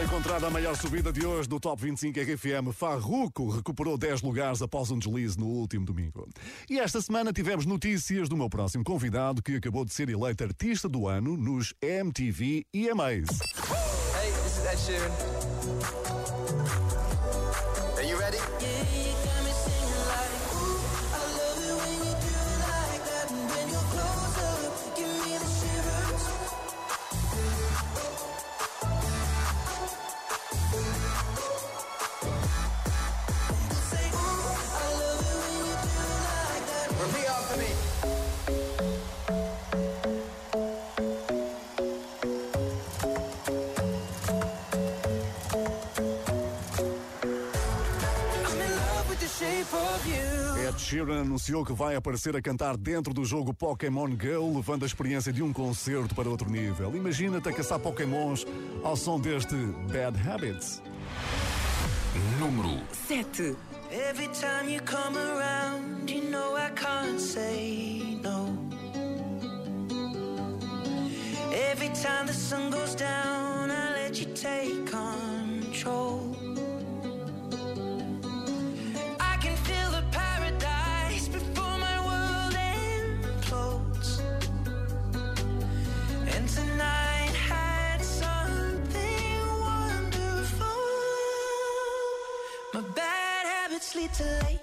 Encontrada 0.04 0.48
a 0.48 0.50
maior 0.50 0.76
subida 0.76 1.14
de 1.14 1.26
hoje 1.26 1.50
no 1.50 1.62
Top 1.62 1.82
25 1.82 2.20
RFM. 2.20 2.74
Farruco 2.74 3.50
recuperou 3.50 3.98
10 3.98 4.22
lugares 4.22 4.62
após 4.62 4.92
um 4.92 5.00
deslize 5.00 5.40
no 5.40 5.46
último 5.46 5.86
domingo. 5.86 6.28
E 6.70 6.78
esta 6.78 7.02
semana 7.02 7.32
tivemos 7.32 7.66
notícias 7.66 8.28
do 8.28 8.36
meu 8.36 8.50
próximo 8.50 8.84
convidado 8.84 9.42
que 9.42 9.56
acabou 9.56 9.86
de 9.86 9.94
ser 9.94 10.10
eleito 10.10 10.44
Artista 10.44 10.90
do 10.90 11.08
Ano 11.08 11.38
nos 11.38 11.74
MTV 11.82 12.66
EMAs. 12.74 13.30
Hey, 14.14 14.32
this 14.44 14.58
is 14.58 14.66
Ed 14.66 14.78
Sheeran. 14.78 16.03
Sheeran 50.94 51.22
anunciou 51.22 51.66
que 51.66 51.74
vai 51.74 51.96
aparecer 51.96 52.36
a 52.36 52.42
cantar 52.42 52.78
dentro 52.78 53.16
do 53.16 53.26
jogo 53.26 53.52
Pokémon 53.52 54.10
Go, 54.10 54.58
levando 54.58 54.84
a 54.84 54.86
experiência 54.86 55.34
de 55.34 55.42
um 55.42 55.52
concerto 55.52 56.14
para 56.14 56.30
outro 56.30 56.48
nível. 56.48 56.96
Imagina-te 56.96 57.50
a 57.50 57.52
caçar 57.52 57.80
Pokémons 57.80 58.46
ao 58.84 58.96
som 58.96 59.20
deste 59.20 59.56
Bad 59.92 60.16
Habits. 60.22 60.84
Número 62.40 62.80
7 63.08 63.56
Every 63.90 64.28
time 64.28 64.70
you 64.70 64.80
come 64.84 65.18
around, 65.18 66.12
you 66.12 66.30
know 66.30 66.56
I 66.56 66.70
can't 66.76 67.20
say 67.20 68.20
no. 68.22 68.56
Every 71.72 71.90
time 71.90 72.28
the 72.28 72.34
sun 72.34 72.70
goes 72.70 72.94
down, 72.94 73.72
I 73.72 73.94
let 73.96 74.20
you 74.20 74.28
take 74.36 74.86
control. 74.86 76.33
too 94.14 94.24
late. 94.26 94.63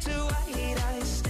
to 0.00 0.10
white 0.10 0.76
ice 0.96 1.27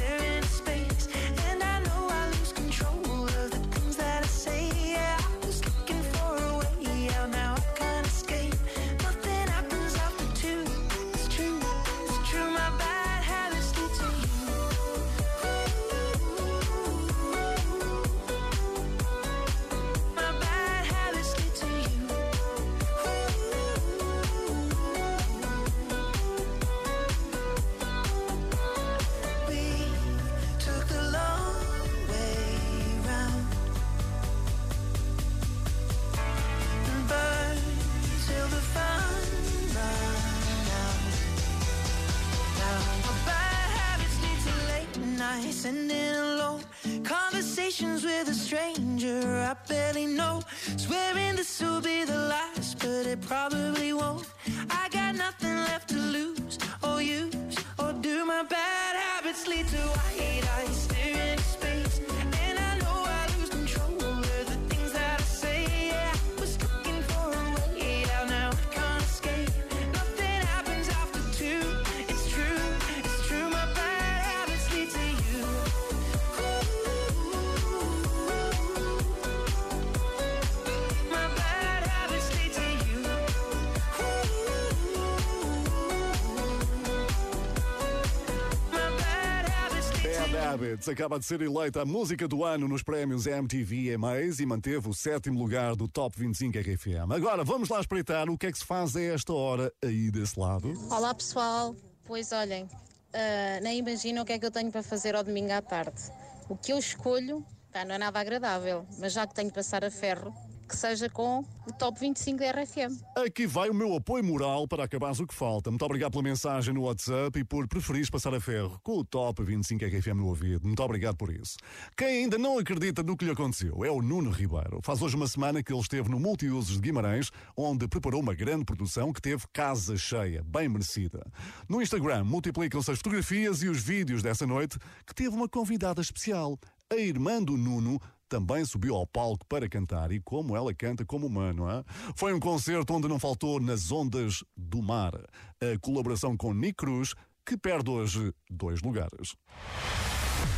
Acaba 90.91 91.19
de 91.19 91.27
ser 91.27 91.43
eleita 91.43 91.83
a 91.83 91.85
música 91.85 92.27
do 92.27 92.45
ano 92.45 92.67
nos 92.67 92.83
prémios 92.83 93.27
MTV 93.27 93.93
EMAs 93.93 94.41
e 94.41 94.47
manteve 94.47 94.89
o 94.89 94.95
sétimo 94.95 95.39
lugar 95.39 95.77
do 95.77 95.87
Top 95.87 96.19
25 96.19 96.59
RFM. 96.59 97.13
Agora 97.13 97.45
vamos 97.45 97.69
lá 97.69 97.79
espreitar 97.79 98.31
o 98.31 98.39
que 98.39 98.47
é 98.47 98.53
que 98.53 98.59
se 98.59 98.65
faz 98.65 98.97
a 98.97 99.03
esta 99.03 99.33
hora 99.35 99.71
aí 99.85 100.11
desse 100.11 100.41
lado. 100.41 100.73
Olá 100.91 101.15
pessoal, 101.15 101.77
pois 102.05 102.33
olhem, 102.33 102.67
ah, 103.13 103.61
nem 103.61 103.79
imaginam 103.79 104.23
o 104.23 104.27
que 104.27 104.33
é 104.33 104.39
que 104.39 104.47
eu 104.47 104.51
tenho 104.51 104.73
para 104.73 104.83
fazer 104.83 105.15
ao 105.15 105.23
domingo 105.23 105.53
à 105.53 105.61
tarde. 105.61 106.01
O 106.49 106.57
que 106.57 106.73
eu 106.73 106.79
escolho 106.79 107.45
pá, 107.71 107.85
não 107.85 107.95
é 107.95 107.99
nada 107.99 108.19
agradável, 108.19 108.87
mas 108.99 109.13
já 109.13 109.27
que 109.27 109.35
tenho 109.35 109.51
que 109.51 109.55
passar 109.55 109.85
a 109.85 109.91
ferro, 109.91 110.35
que 110.69 110.77
seja 110.77 111.09
com 111.09 111.43
o 111.67 111.73
top 111.73 111.99
25 111.99 112.39
da 112.39 112.51
RFM. 112.51 113.03
Aqui 113.17 113.47
vai 113.47 113.71
o 113.71 113.75
meu 113.75 113.97
apoio 113.97 114.23
moral 114.23 114.69
para 114.69 114.85
acabares 114.85 115.19
o 115.19 115.27
que 115.27 115.35
falta. 115.35 115.71
Muito 115.71 115.85
obrigado 115.85 116.13
pela 116.13 116.23
mensagem 116.23 116.75
no 116.75 116.83
WhatsApp 116.83 117.39
e 117.39 117.45
por 117.45 117.67
preferires 117.67 118.11
passar 118.11 118.35
a 118.35 118.41
ferro 118.41 118.79
com 118.83 118.99
o 118.99 119.05
Top 119.05 119.43
25 119.43 119.83
RFM 119.85 120.17
no 120.17 120.27
ouvido. 120.27 120.67
Muito 120.67 120.83
obrigado 120.83 121.17
por 121.17 121.33
isso. 121.33 121.57
Quem 121.97 122.25
ainda 122.25 122.37
não 122.37 122.59
acredita 122.59 123.03
no 123.03 123.17
que 123.17 123.25
lhe 123.25 123.31
aconteceu 123.31 123.83
é 123.83 123.91
o 123.91 124.03
Nuno 124.03 124.31
Ribeiro. 124.31 124.81
Faz 124.83 125.01
hoje 125.01 125.17
uma 125.17 125.27
semana 125.27 125.63
que 125.63 125.73
ele 125.73 125.81
esteve 125.81 126.11
no 126.11 126.21
Multiusos 126.21 126.77
de 126.77 126.83
Guimarães, 126.83 127.31
onde 127.57 127.89
preparou 127.89 128.21
uma 128.21 128.35
grande 128.35 128.65
produção 128.65 129.13
que 129.13 129.23
teve 129.23 129.45
casa 129.53 129.97
cheia, 129.97 130.43
bem 130.45 130.69
merecida. 130.69 131.25
No 131.67 131.81
Instagram 131.81 132.25
multiplicam-se 132.25 132.91
as 132.91 132.99
fotografias 132.99 133.63
e 133.63 133.69
os 133.69 133.83
vídeos 133.83 134.23
dessa 134.23 134.47
noite, 134.47 134.79
que 135.07 135.15
teve 135.15 135.31
uma 135.31 135.49
convidada 135.49 136.03
especial. 136.03 136.59
A 136.91 136.97
irmã 136.97 137.43
do 137.43 137.57
Nuno 137.57 138.01
também 138.29 138.65
subiu 138.65 138.95
ao 138.95 139.07
palco 139.07 139.47
para 139.47 139.69
cantar 139.69 140.13
e 140.13 140.21
como 140.21 140.57
ela 140.57 140.75
canta 140.75 141.05
como 141.05 141.27
humano. 141.27 141.71
Hein? 141.71 141.85
Foi 142.15 142.33
um 142.33 142.41
concerto 142.41 142.95
onde 142.95 143.09
não 143.09 143.19
faltou 143.19 143.61
nas 143.61 143.91
ondas 143.91 144.45
do 144.57 144.83
mar. 144.83 145.15
A 145.61 145.79
colaboração 145.81 146.37
com 146.37 146.53
Nick 146.53 146.75
Cruz, 146.75 147.15
que 147.45 147.57
perde 147.57 147.91
hoje 147.91 148.33
dois 148.51 148.83
lugares. 148.83 149.35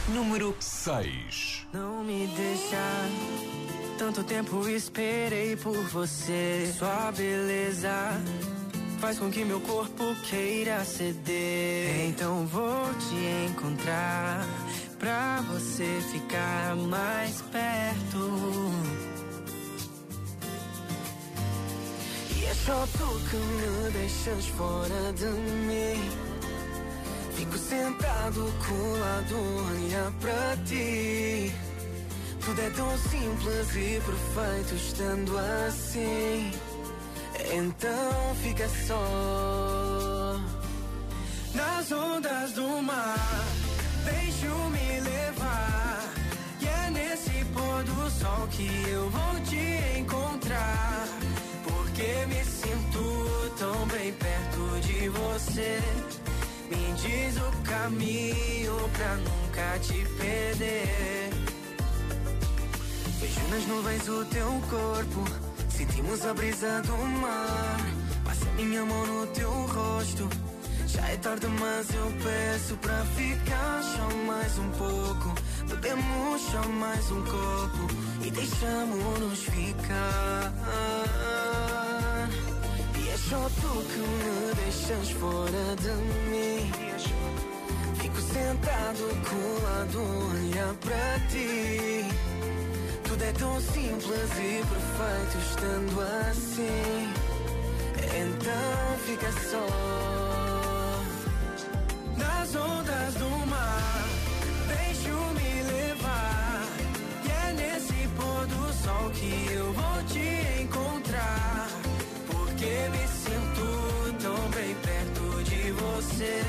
Número 0.08 0.54
6. 0.58 1.68
Não 1.72 2.02
me 2.02 2.26
deixar. 2.26 3.08
Tanto 3.98 4.24
tempo 4.24 4.68
esperei 4.68 5.56
por 5.56 5.76
você. 5.88 6.72
Sua 6.76 7.12
beleza 7.12 8.20
faz 9.00 9.18
com 9.18 9.30
que 9.30 9.44
meu 9.44 9.60
corpo 9.60 10.04
queira 10.28 10.84
ceder. 10.84 12.06
Então 12.08 12.46
vou 12.46 12.94
te 12.94 13.50
encontrar 13.50 14.46
pra 14.98 15.40
você 15.48 16.00
ficar 16.12 16.76
mais 16.76 17.40
perto. 17.50 18.72
E 22.36 22.44
é 22.44 22.54
só 22.54 22.86
tu 22.92 23.20
que 23.30 23.36
me 23.36 23.90
deixas 23.90 24.46
fora 24.48 25.12
de 25.14 25.24
mim. 25.24 26.10
Fico 27.36 27.56
sentado 27.56 28.52
colado, 28.68 29.34
olhar 29.72 30.12
pra 30.20 30.56
ti. 30.66 31.50
Tudo 32.44 32.60
é 32.60 32.70
tão 32.70 32.98
simples 32.98 33.76
e 33.76 34.00
perfeito 34.00 34.74
estando 34.74 35.38
assim. 35.66 36.69
Então 37.52 38.34
fica 38.42 38.68
só 38.86 40.40
nas 41.52 41.90
ondas 41.90 42.52
do 42.52 42.82
mar. 42.82 43.44
Deixo-me 44.04 45.00
levar. 45.00 46.14
E 46.60 46.66
é 46.66 46.90
nesse 46.90 47.44
pôr 47.46 47.82
do 47.82 48.10
sol 48.10 48.46
que 48.52 48.68
eu 48.88 49.10
vou 49.10 49.40
te 49.46 49.98
encontrar. 49.98 51.08
Porque 51.64 52.26
me 52.28 52.44
sinto 52.44 53.52
tão 53.58 53.86
bem 53.88 54.12
perto 54.12 54.80
de 54.86 55.08
você. 55.08 55.80
Me 56.70 56.92
diz 57.02 57.36
o 57.36 57.62
caminho 57.68 58.88
pra 58.96 59.16
nunca 59.16 59.78
te 59.80 60.04
perder. 60.18 61.30
Vejo 63.18 63.40
nas 63.50 63.66
nuvens 63.66 64.08
o 64.08 64.24
teu 64.26 64.62
corpo. 64.70 65.49
Sentimos 65.80 66.26
a 66.26 66.34
brisa 66.34 66.82
do 66.82 66.96
mar. 67.22 67.80
Passa 68.22 68.44
minha 68.58 68.84
mão 68.84 69.06
no 69.06 69.26
teu 69.28 69.50
rosto. 69.50 70.28
Já 70.86 71.08
é 71.08 71.16
tarde, 71.16 71.46
mas 71.46 71.88
eu 71.94 72.12
peço 72.22 72.76
pra 72.76 73.02
ficar 73.16 73.82
só 73.82 74.16
mais 74.26 74.58
um 74.58 74.68
pouco. 74.72 75.34
Bebemos 75.70 76.42
só 76.52 76.68
mais 76.68 77.10
um 77.10 77.22
copo 77.22 77.86
e 78.22 78.30
deixamos-nos 78.30 79.38
ficar. 79.44 80.52
E 82.98 83.08
é 83.08 83.16
só 83.16 83.48
tu 83.48 83.82
que 83.88 84.00
me 84.00 84.54
deixas 84.56 85.10
fora 85.12 85.76
de 85.80 85.94
mim. 86.28 86.72
Fico 88.02 88.20
sentado 88.20 89.08
colado, 89.30 89.98
olhar 90.28 90.74
pra 90.74 91.18
ti. 91.30 92.04
Tudo 93.20 93.28
é 93.28 93.32
tão 93.32 93.60
simples 93.60 94.30
e 94.38 94.64
perfeito 94.64 95.38
estando 95.38 96.00
assim. 96.30 97.12
Então 98.16 98.98
fica 99.04 99.30
só 99.30 99.66
nas 102.16 102.54
ondas 102.54 103.14
do 103.14 103.46
mar. 103.46 104.04
Deixo-me 104.68 105.62
levar. 105.64 106.64
E 107.26 107.30
é 107.30 107.52
nesse 107.52 108.08
pôr 108.16 108.46
do 108.46 108.72
sol 108.72 109.10
que 109.10 109.52
eu 109.52 109.70
vou 109.70 110.02
te 110.04 110.62
encontrar. 110.62 111.68
Porque 112.26 112.88
me 112.88 113.06
sinto 113.06 114.14
tão 114.22 114.50
bem 114.50 114.74
perto 114.76 115.44
de 115.44 115.72
você. 115.72 116.42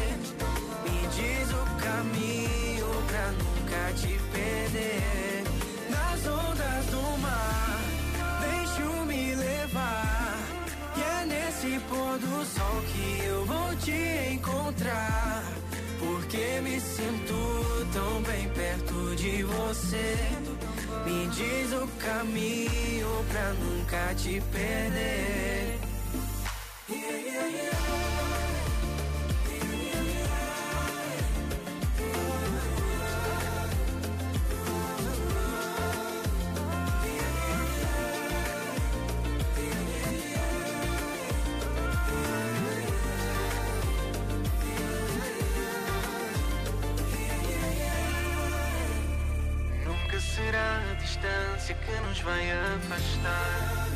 Me 0.85 1.07
diz 1.17 1.51
o 1.51 1.65
caminho 1.83 2.87
pra 3.07 3.31
nunca 3.31 3.93
te 3.93 4.17
perder. 4.31 5.40
Pôr 11.91 12.17
do 12.19 12.45
sol 12.45 12.81
que 12.91 13.25
eu 13.25 13.45
vou 13.45 13.75
te 13.75 14.33
encontrar. 14.33 15.43
Porque 15.99 16.61
me 16.63 16.79
sinto 16.79 17.35
tão 17.93 18.21
bem 18.23 18.49
perto 18.49 19.15
de 19.15 19.43
você. 19.43 20.17
Me 21.05 21.27
diz 21.27 21.73
o 21.73 21.87
caminho 21.99 23.25
pra 23.29 23.53
nunca 23.53 24.15
te 24.15 24.41
perder. 24.51 25.79
Nunca 26.89 28.50
distância 51.61 51.75
que 51.75 51.91
nos 52.07 52.19
vai 52.21 52.51
afastar. 52.51 53.87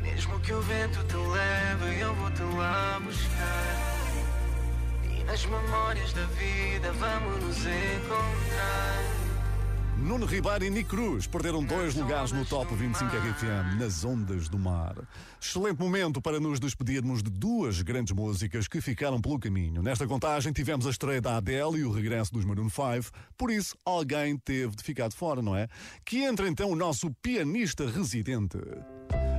Mesmo 0.00 0.40
que 0.40 0.52
o 0.52 0.60
vento 0.62 1.04
te 1.04 1.16
leve, 1.16 2.00
eu 2.00 2.14
vou 2.14 2.30
te 2.30 2.42
lá 2.56 2.98
buscar. 3.00 4.02
E 5.04 5.24
nas 5.24 5.44
memórias 5.44 6.12
da 6.12 6.24
vida 6.24 6.92
vamos 6.92 7.44
nos 7.44 7.58
encontrar. 7.66 9.21
Nuno 10.02 10.26
Ribeiro 10.26 10.64
e 10.64 10.70
Nick 10.70 10.90
Cruz 10.90 11.28
perderam 11.28 11.62
dois 11.62 11.94
lugares 11.94 12.32
no 12.32 12.44
Top 12.44 12.74
25 12.74 13.08
RFM, 13.16 13.78
nas 13.78 14.04
ondas 14.04 14.48
do 14.48 14.58
mar. 14.58 14.96
Excelente 15.40 15.78
momento 15.78 16.20
para 16.20 16.40
nos 16.40 16.58
despedirmos 16.58 17.22
de 17.22 17.30
duas 17.30 17.80
grandes 17.82 18.12
músicas 18.12 18.66
que 18.66 18.80
ficaram 18.80 19.20
pelo 19.20 19.38
caminho. 19.38 19.80
Nesta 19.80 20.04
contagem 20.04 20.52
tivemos 20.52 20.88
a 20.88 20.90
estreia 20.90 21.20
da 21.20 21.36
Adele 21.36 21.78
e 21.78 21.84
o 21.84 21.92
regresso 21.92 22.32
dos 22.32 22.44
Maroon 22.44 22.68
5, 22.68 23.12
por 23.38 23.48
isso 23.48 23.76
alguém 23.84 24.36
teve 24.36 24.74
de 24.74 24.82
ficar 24.82 25.08
de 25.08 25.14
fora, 25.14 25.40
não 25.40 25.54
é? 25.54 25.68
Que 26.04 26.24
entra 26.24 26.48
então 26.48 26.72
o 26.72 26.76
nosso 26.76 27.08
pianista 27.22 27.88
residente. 27.88 28.58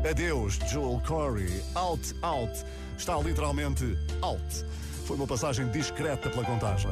Adeus, 0.09 0.57
Joel 0.71 1.01
Corey. 1.05 1.61
Out, 1.75 2.15
out. 2.21 2.53
Está 2.97 3.19
literalmente 3.19 3.83
out. 4.21 4.65
Foi 5.05 5.17
uma 5.17 5.27
passagem 5.27 5.69
discreta 5.71 6.29
pela 6.29 6.45
contagem. 6.45 6.89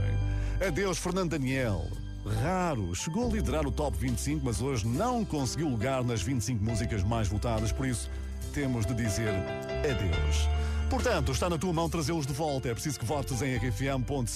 Adeus, 0.60 0.98
Fernando 0.98 1.32
Daniel. 1.32 1.88
Raro, 2.26 2.94
chegou 2.94 3.28
a 3.28 3.34
liderar 3.34 3.66
o 3.66 3.72
top 3.72 3.98
25, 3.98 4.46
mas 4.46 4.62
hoje 4.62 4.88
não 4.88 5.26
conseguiu 5.26 5.68
lugar 5.68 6.04
nas 6.04 6.22
25 6.22 6.64
músicas 6.64 7.04
mais 7.04 7.28
votadas, 7.28 7.72
por 7.72 7.88
isso 7.88 8.10
temos 8.54 8.86
de 8.86 8.94
dizer 8.94 9.34
adeus. 9.80 10.48
Portanto, 10.90 11.32
está 11.32 11.50
na 11.50 11.58
tua 11.58 11.72
mão 11.72 11.90
trazê-los 11.90 12.28
de 12.28 12.34
volta. 12.34 12.68
É 12.68 12.74
preciso 12.74 13.00
que 13.00 13.06
votes 13.06 13.42
em 13.42 13.56
rfm.sapo.pt, 13.56 14.36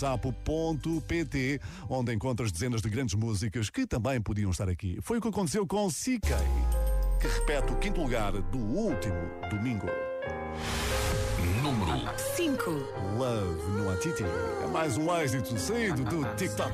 onde 1.89 2.13
encontras 2.13 2.49
dezenas 2.51 2.81
de 2.81 2.89
grandes 2.89 3.13
músicas 3.13 3.69
que 3.69 3.85
também 3.85 4.21
podiam 4.21 4.49
estar 4.51 4.69
aqui. 4.69 4.97
Foi 5.01 5.17
o 5.17 5.21
que 5.21 5.27
aconteceu 5.27 5.67
com 5.67 5.89
CK, 5.89 6.33
que 7.19 7.27
repete 7.27 7.73
o 7.73 7.75
quinto 7.75 8.01
lugar 8.01 8.31
do 8.31 8.57
último 8.57 9.19
domingo. 9.49 9.87
Número 11.61 11.91
5. 12.37 12.71
Love 13.17 13.71
no 13.71 13.91
Atiti. 13.91 14.23
É 14.63 14.67
mais 14.67 14.97
um 14.97 15.13
êxito 15.13 15.59
saído 15.59 16.05
do 16.05 16.23
TikTok. 16.35 16.73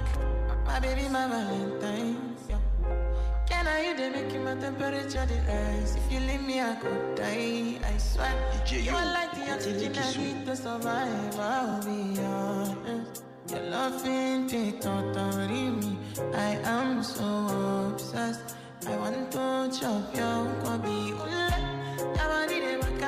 My 0.65 0.79
baby, 0.79 1.07
my 1.09 1.27
Valentine. 1.27 2.35
Yeah. 2.49 2.57
Can 3.47 3.67
I 3.67 3.87
you 3.87 3.97
they 3.97 4.09
make 4.09 4.33
my 4.43 4.55
temperature 4.55 5.25
the 5.25 5.37
rise? 5.47 5.95
If 5.95 6.11
you 6.11 6.19
leave 6.21 6.41
me, 6.41 6.61
I 6.61 6.75
could 6.75 7.15
die. 7.15 7.79
I 7.83 7.97
swear. 7.97 8.33
you 8.69 8.91
are 8.91 9.05
like 9.13 9.31
the 9.35 9.53
oxygen 9.53 9.93
I 9.97 10.17
need 10.17 10.45
to 10.45 10.55
survive. 10.55 11.39
I'll 11.39 11.83
be 11.83 12.19
honest. 12.21 13.23
Your 13.49 13.61
love 13.69 14.05
ain't 14.07 14.53
it 14.53 14.81
totally 14.81 15.69
me. 15.71 15.97
I 16.33 16.57
am 16.63 17.03
so 17.03 17.91
obsessed. 17.93 18.55
I 18.87 18.95
want 18.97 19.31
to 19.31 19.69
chop 19.79 20.15
your 20.15 20.47
kwabi 20.61 21.11
ule. 21.11 21.49
Yabani 22.17 22.57
de 22.65 22.77
makamishi 22.81 23.00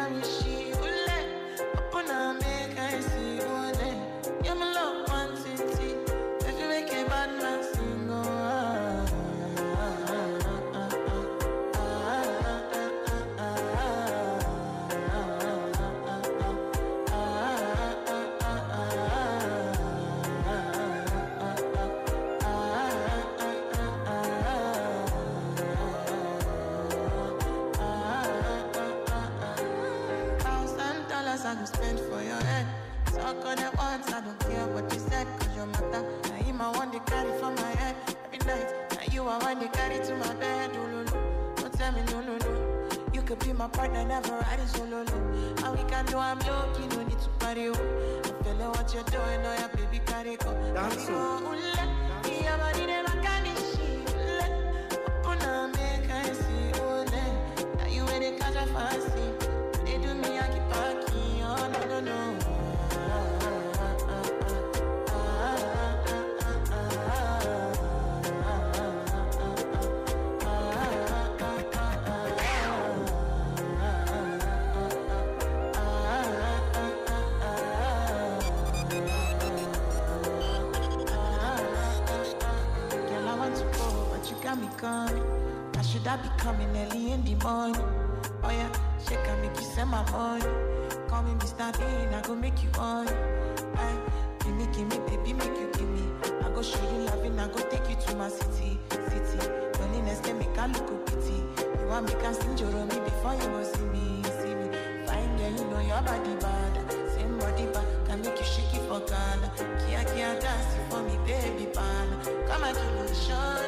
body 106.23 106.35
bad. 106.39 106.91
Same 107.11 107.37
body 107.37 107.65
bad, 107.73 107.85
can 108.07 108.21
make 108.21 108.39
you 108.39 108.45
shake 108.45 108.73
it 108.73 108.81
for 108.87 108.99
Ghana. 108.99 109.51
Kia 109.85 110.03
kia 110.13 110.39
dance 110.39 110.75
for 110.89 111.01
me, 111.03 111.17
baby 111.25 111.65
pan. 111.73 112.07
Come 112.47 112.63
and 112.63 112.77
me 112.77 113.13
show, 113.13 113.62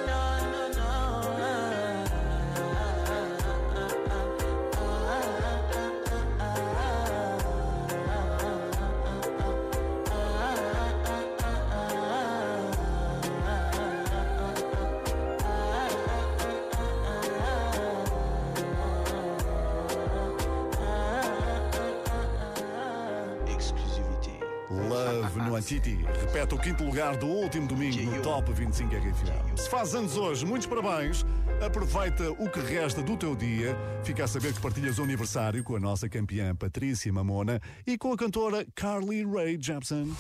Repete 26.46 26.54
o 26.54 26.60
quinto 26.60 26.84
lugar 26.84 27.18
do 27.18 27.26
último 27.26 27.68
domingo 27.68 28.04
no 28.04 28.22
Top 28.22 28.54
25 28.54 28.94
RFM. 28.94 29.58
Se 29.58 29.68
faz 29.68 29.96
anos 29.96 30.16
hoje, 30.16 30.46
muitos 30.46 30.68
parabéns. 30.68 31.26
Aproveita 31.66 32.30
o 32.34 32.48
que 32.48 32.60
resta 32.60 33.02
do 33.02 33.18
teu 33.18 33.36
dia. 33.36 33.76
Fica 34.04 34.26
a 34.26 34.28
saber 34.28 34.54
que 34.54 34.62
partilhas 34.62 35.00
o 35.00 35.04
aniversário 35.04 35.64
com 35.64 35.76
a 35.76 35.80
nossa 35.80 36.08
campeã 36.08 36.56
Patrícia 36.56 37.12
Mamona 37.12 37.60
e 37.88 37.98
com 37.98 38.14
a 38.14 38.18
cantora 38.18 38.64
Carly 38.76 39.26
Rae 39.26 39.58
Jepsen. 39.60 40.14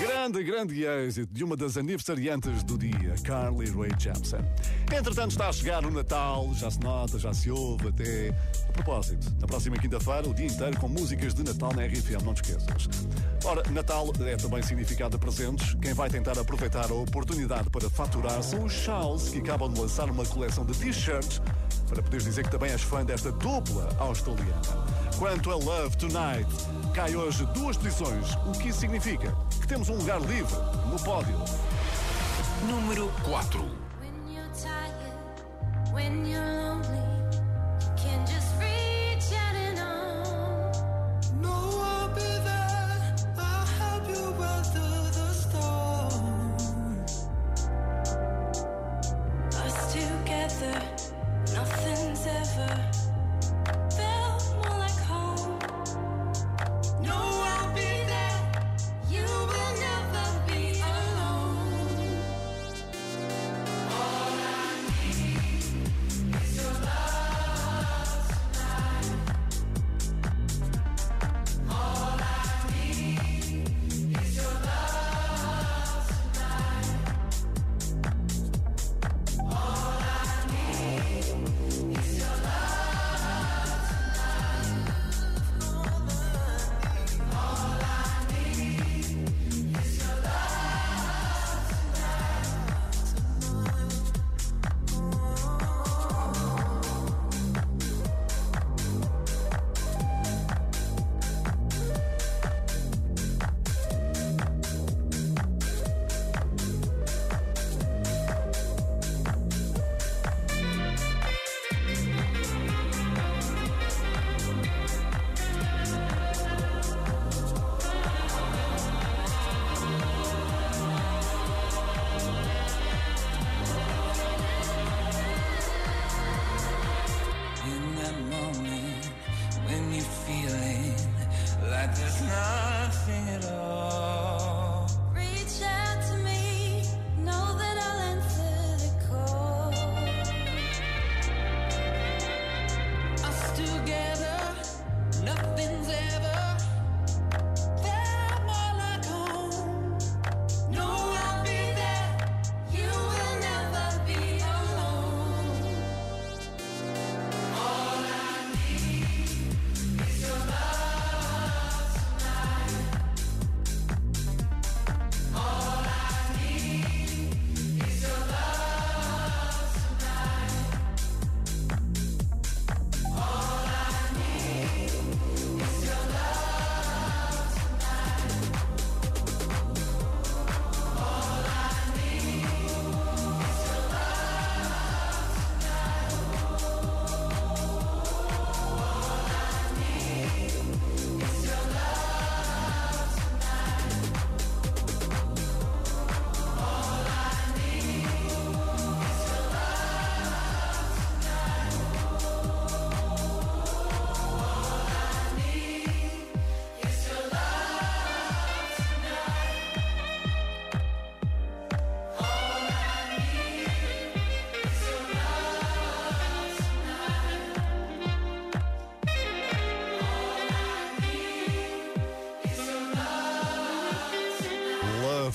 Grande, 0.00 0.44
grande 0.44 0.84
êxito 0.84 1.34
de 1.34 1.44
uma 1.44 1.56
das 1.56 1.76
aniversariantes 1.76 2.62
do 2.62 2.78
dia, 2.78 3.14
Carly 3.24 3.70
Rae 3.70 3.90
Jepsen. 3.98 4.40
Entretanto, 4.92 5.30
está 5.30 5.48
a 5.48 5.52
chegar 5.52 5.84
o 5.84 5.90
Natal, 5.90 6.48
já 6.54 6.70
se 6.70 6.80
nota, 6.80 7.18
já 7.18 7.34
se 7.34 7.50
ouve 7.50 7.88
até. 7.88 8.34
A 8.72 8.74
propósito, 8.82 9.30
na 9.38 9.46
próxima 9.46 9.76
quinta-feira, 9.76 10.26
o 10.26 10.32
dia 10.32 10.46
inteiro 10.46 10.80
com 10.80 10.88
músicas 10.88 11.34
de 11.34 11.42
Natal 11.42 11.74
na 11.74 11.84
RFM, 11.84 12.24
não 12.24 12.32
te 12.32 12.42
esqueças. 12.42 12.88
Ora, 13.44 13.62
Natal 13.70 14.10
é 14.26 14.34
também 14.34 14.62
significado 14.62 15.10
de 15.10 15.18
presentes. 15.18 15.74
Quem 15.74 15.92
vai 15.92 16.08
tentar 16.08 16.38
aproveitar 16.38 16.90
a 16.90 16.94
oportunidade 16.94 17.68
para 17.68 17.90
faturar 17.90 18.42
são 18.42 18.64
os 18.64 18.72
Charles, 18.72 19.28
que 19.28 19.40
acabam 19.40 19.70
de 19.70 19.78
lançar 19.78 20.08
uma 20.08 20.24
coleção 20.24 20.64
de 20.64 20.72
t-shirts 20.72 21.42
para 21.86 22.02
poderes 22.02 22.24
dizer 22.24 22.44
que 22.44 22.50
também 22.50 22.70
és 22.70 22.80
fã 22.80 23.04
desta 23.04 23.30
dupla 23.30 23.90
australiana. 23.98 24.62
Quanto 25.18 25.50
a 25.50 25.56
Love 25.56 25.94
Tonight, 25.98 26.50
cai 26.94 27.14
hoje 27.14 27.44
duas 27.52 27.76
posições, 27.76 28.34
o 28.46 28.52
que 28.52 28.70
isso 28.70 28.80
significa? 28.80 29.36
Que 29.60 29.66
temos 29.66 29.90
um 29.90 29.96
lugar 29.96 30.18
livre 30.22 30.56
no 30.90 30.98
pódio. 31.04 31.36
Número 32.66 33.12
4. 33.22 33.60
When 34.00 34.34
you're 34.34 34.48
tired, 34.54 35.92
when 35.92 36.26
you're 36.26 36.40
lonely, 36.40 37.11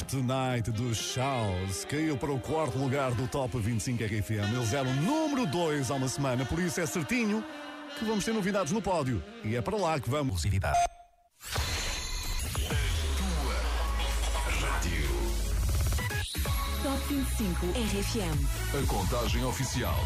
Tonight 0.08 0.72
dos 0.72 0.98
Shaws 0.98 1.84
caiu 1.84 2.18
para 2.18 2.32
o 2.32 2.40
quarto 2.40 2.78
lugar 2.78 3.12
do 3.12 3.28
Top 3.28 3.60
25 3.60 4.02
RFM. 4.06 4.56
Eles 4.56 4.72
eram 4.72 4.94
número 4.96 5.46
2 5.46 5.92
há 5.92 5.96
uma 5.96 6.08
semana, 6.08 6.46
por 6.46 6.60
isso 6.60 6.80
é 6.80 6.86
certinho 6.86 7.44
que 8.00 8.06
vamos 8.06 8.24
ter 8.24 8.34
novidades 8.34 8.72
no 8.72 8.82
pódio. 8.82 9.22
E 9.44 9.58
é 9.58 9.62
para 9.62 9.76
lá 9.76 10.00
que 10.00 10.10
vamos. 10.10 10.36
Exclusividade. 10.36 10.78
Rádio. 14.62 15.10
Top 16.84 17.14
25 17.14 17.66
RFM. 17.66 18.82
A 18.82 18.88
contagem 18.88 19.44
oficial. 19.44 20.00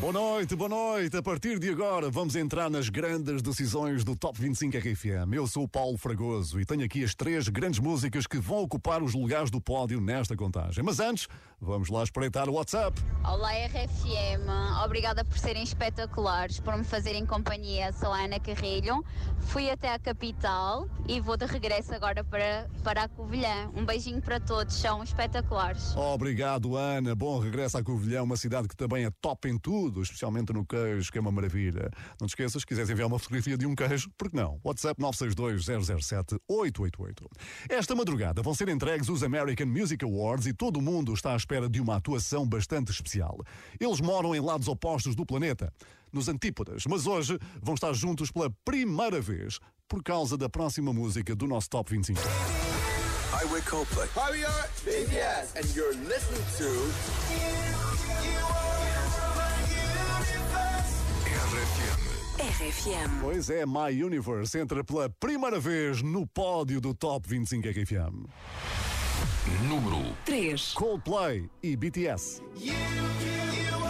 Boa 0.00 0.14
noite, 0.14 0.56
boa 0.56 0.70
noite. 0.70 1.14
A 1.14 1.22
partir 1.22 1.58
de 1.58 1.68
agora 1.68 2.08
vamos 2.08 2.34
entrar 2.34 2.70
nas 2.70 2.88
grandes 2.88 3.42
decisões 3.42 4.02
do 4.02 4.16
Top 4.16 4.40
25 4.40 4.78
RFM. 4.78 5.34
Eu 5.34 5.46
sou 5.46 5.64
o 5.64 5.68
Paulo 5.68 5.98
Fragoso 5.98 6.58
e 6.58 6.64
tenho 6.64 6.82
aqui 6.82 7.04
as 7.04 7.14
três 7.14 7.46
grandes 7.48 7.78
músicas 7.78 8.26
que 8.26 8.38
vão 8.38 8.62
ocupar 8.62 9.02
os 9.02 9.12
lugares 9.12 9.50
do 9.50 9.60
pódio 9.60 10.00
nesta 10.00 10.34
contagem. 10.34 10.82
Mas 10.82 11.00
antes, 11.00 11.28
vamos 11.60 11.90
lá 11.90 12.02
espreitar 12.02 12.48
o 12.48 12.54
WhatsApp. 12.54 12.98
Olá 13.22 13.50
RFM, 13.50 14.48
obrigada 14.82 15.22
por 15.22 15.36
serem 15.36 15.62
espetaculares, 15.62 16.58
por 16.58 16.74
me 16.78 16.84
fazerem 16.84 17.26
companhia. 17.26 17.92
Sou 17.92 18.10
a 18.10 18.24
Ana 18.24 18.40
Carrilho, 18.40 19.04
fui 19.40 19.70
até 19.70 19.92
a 19.92 19.98
capital 19.98 20.88
e 21.06 21.20
vou 21.20 21.36
de 21.36 21.44
regresso 21.44 21.94
agora 21.94 22.24
para, 22.24 22.70
para 22.82 23.02
a 23.02 23.08
Covilhã. 23.08 23.70
Um 23.76 23.84
beijinho 23.84 24.22
para 24.22 24.40
todos, 24.40 24.76
são 24.76 25.02
espetaculares. 25.02 25.94
Obrigado, 25.94 26.74
Ana. 26.74 27.14
Bom 27.14 27.38
regresso 27.38 27.76
à 27.76 27.82
Covilhã, 27.82 28.22
uma 28.22 28.38
cidade 28.38 28.66
que 28.66 28.74
também 28.74 29.04
é 29.04 29.10
top 29.20 29.46
em 29.46 29.58
tudo, 29.58 29.89
especialmente 29.98 30.52
no 30.52 30.64
queijo, 30.64 31.10
que 31.10 31.18
é 31.18 31.20
uma 31.20 31.32
maravilha. 31.32 31.90
Não 32.20 32.26
te 32.26 32.30
esqueças, 32.30 32.62
se 32.62 32.66
quiseres 32.66 32.90
enviar 32.90 33.08
uma 33.08 33.18
fotografia 33.18 33.56
de 33.56 33.66
um 33.66 33.74
queijo, 33.74 34.10
por 34.16 34.30
que 34.30 34.36
não? 34.36 34.60
WhatsApp 34.62 35.00
962-007-888. 35.02 37.26
Esta 37.68 37.94
madrugada 37.94 38.42
vão 38.42 38.54
ser 38.54 38.68
entregues 38.68 39.08
os 39.08 39.22
American 39.22 39.66
Music 39.66 40.04
Awards 40.04 40.46
e 40.46 40.52
todo 40.52 40.78
o 40.78 40.82
mundo 40.82 41.14
está 41.14 41.32
à 41.32 41.36
espera 41.36 41.68
de 41.68 41.80
uma 41.80 41.96
atuação 41.96 42.46
bastante 42.46 42.90
especial. 42.90 43.38
Eles 43.80 44.00
moram 44.00 44.34
em 44.34 44.40
lados 44.40 44.68
opostos 44.68 45.14
do 45.14 45.26
planeta, 45.26 45.72
nos 46.12 46.28
antípodas, 46.28 46.84
mas 46.86 47.06
hoje 47.06 47.38
vão 47.62 47.74
estar 47.74 47.92
juntos 47.92 48.30
pela 48.30 48.50
primeira 48.64 49.20
vez 49.20 49.58
por 49.88 50.02
causa 50.02 50.36
da 50.36 50.48
próxima 50.48 50.92
música 50.92 51.34
do 51.34 51.46
nosso 51.46 51.70
Top 51.70 51.90
25. 51.90 52.20
Hi, 53.32 53.44
we're 53.46 53.62
Coldplay. 53.62 54.08
Hi, 54.16 54.30
we 54.32 54.44
are 54.44 54.68
BTS, 54.84 55.56
and 55.56 55.64
you're 55.74 55.94
listening 56.06 56.44
to. 56.58 56.90
RFM. 62.50 63.20
Pois 63.20 63.48
é, 63.48 63.64
My 63.64 64.02
Universe 64.02 64.58
entra 64.58 64.82
pela 64.82 65.08
primeira 65.08 65.60
vez 65.60 66.02
no 66.02 66.26
pódio 66.26 66.80
do 66.80 66.92
Top 66.92 67.28
25 67.28 67.68
RFM. 67.68 68.26
Número 69.68 70.16
3. 70.24 70.72
Coldplay 70.74 71.48
e 71.62 71.76
BTS. 71.76 72.42
In 72.56 72.72
the 72.72 73.89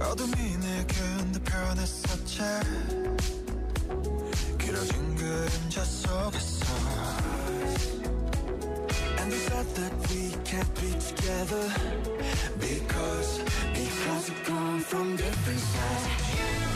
어둠이 0.00 0.56
내겐 0.58 1.32
변했었지 1.44 2.40
길어진 4.58 5.14
그림자 5.16 5.84
속에서 5.84 6.66
And 9.18 9.30
the 9.30 9.38
thought 9.48 9.74
that 9.76 9.92
we 10.10 10.32
can't 10.44 10.74
be 10.74 10.90
together 10.98 11.68
Because, 12.58 13.38
because 13.72 14.30
we 14.30 14.36
come 14.44 14.80
from 14.80 15.16
different 15.16 15.60
sides 15.60 16.75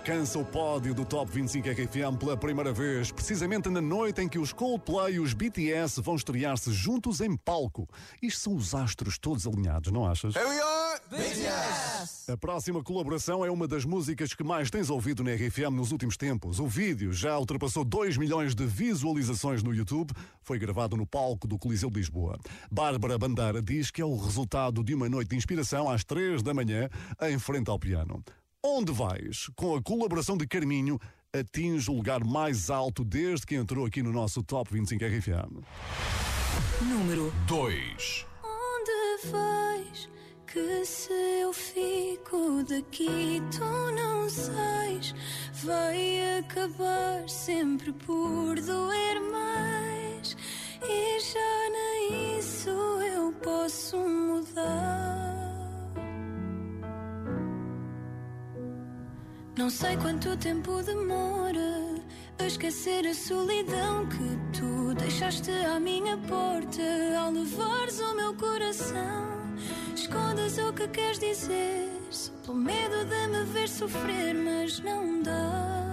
alcança 0.00 0.38
o 0.38 0.44
pódio 0.46 0.94
do 0.94 1.04
Top 1.04 1.30
25 1.30 1.68
RFM 1.68 2.16
pela 2.18 2.34
primeira 2.34 2.72
vez, 2.72 3.12
precisamente 3.12 3.68
na 3.68 3.82
noite 3.82 4.22
em 4.22 4.28
que 4.30 4.38
os 4.38 4.50
Coldplay 4.50 5.16
e 5.16 5.20
os 5.20 5.34
BTS 5.34 6.00
vão 6.00 6.14
estrear-se 6.14 6.72
juntos 6.72 7.20
em 7.20 7.36
palco. 7.36 7.86
Isto 8.22 8.40
são 8.40 8.54
os 8.54 8.74
astros 8.74 9.18
todos 9.18 9.46
alinhados, 9.46 9.92
não 9.92 10.06
achas? 10.06 10.34
Here 10.34 10.48
we 10.48 10.58
are 10.58 11.00
BTS. 11.10 12.32
A 12.32 12.36
próxima 12.38 12.82
colaboração 12.82 13.44
é 13.44 13.50
uma 13.50 13.68
das 13.68 13.84
músicas 13.84 14.32
que 14.32 14.42
mais 14.42 14.70
tens 14.70 14.88
ouvido 14.88 15.22
na 15.22 15.34
RFM 15.34 15.74
nos 15.74 15.92
últimos 15.92 16.16
tempos. 16.16 16.60
O 16.60 16.66
vídeo 16.66 17.12
já 17.12 17.38
ultrapassou 17.38 17.84
2 17.84 18.16
milhões 18.16 18.54
de 18.54 18.64
visualizações 18.64 19.62
no 19.62 19.74
YouTube. 19.74 20.14
Foi 20.42 20.58
gravado 20.58 20.96
no 20.96 21.06
palco 21.06 21.46
do 21.46 21.58
Coliseu 21.58 21.90
de 21.90 21.98
Lisboa. 21.98 22.38
Bárbara 22.70 23.18
Bandeira 23.18 23.60
diz 23.60 23.90
que 23.90 24.00
é 24.00 24.04
o 24.04 24.16
resultado 24.16 24.82
de 24.82 24.94
uma 24.94 25.10
noite 25.10 25.28
de 25.28 25.36
inspiração 25.36 25.90
às 25.90 26.04
3 26.04 26.42
da 26.42 26.54
manhã 26.54 26.88
em 27.20 27.38
frente 27.38 27.68
ao 27.68 27.78
piano. 27.78 28.24
Onde 28.62 28.92
vais? 28.92 29.48
Com 29.56 29.74
a 29.74 29.82
colaboração 29.82 30.36
de 30.36 30.46
Carminho, 30.46 30.98
atinge 31.32 31.90
o 31.90 31.94
lugar 31.94 32.22
mais 32.22 32.68
alto 32.68 33.02
desde 33.02 33.46
que 33.46 33.54
entrou 33.54 33.86
aqui 33.86 34.02
no 34.02 34.12
nosso 34.12 34.42
Top 34.42 34.70
25 34.70 35.02
RFM. 35.02 35.64
Número 36.82 37.32
2. 37.46 38.26
Onde 38.44 39.30
vais? 39.30 40.10
Que 40.46 40.84
se 40.84 41.10
eu 41.40 41.54
fico 41.54 42.62
daqui, 42.68 43.40
tu 43.50 43.92
não 43.94 44.28
sais. 44.28 45.14
Vai 45.64 46.38
acabar 46.40 47.26
sempre 47.30 47.94
por 47.94 48.60
doer 48.60 49.20
mais. 49.32 50.36
E 50.82 51.18
já 51.18 51.70
nem 51.70 52.38
isso 52.38 52.68
eu 52.68 53.32
posso 53.42 53.96
mudar. 53.96 55.39
Não 59.56 59.68
sei 59.68 59.96
quanto 59.96 60.36
tempo 60.36 60.82
demora 60.82 61.96
a 62.38 62.46
esquecer 62.46 63.06
a 63.06 63.12
solidão 63.12 64.06
que 64.06 64.58
tu 64.58 64.94
deixaste 64.94 65.50
à 65.50 65.78
minha 65.78 66.16
porta 66.16 66.82
ao 67.18 67.32
levares 67.32 68.00
o 68.00 68.14
meu 68.14 68.34
coração. 68.34 69.28
Escondas 69.94 70.56
o 70.58 70.72
que 70.72 70.88
queres 70.88 71.18
dizer, 71.18 71.88
só 72.10 72.32
pelo 72.44 72.56
medo 72.56 73.04
de 73.04 73.26
me 73.26 73.44
ver 73.52 73.68
sofrer, 73.68 74.34
mas 74.34 74.80
não 74.80 75.20
dá. 75.22 75.89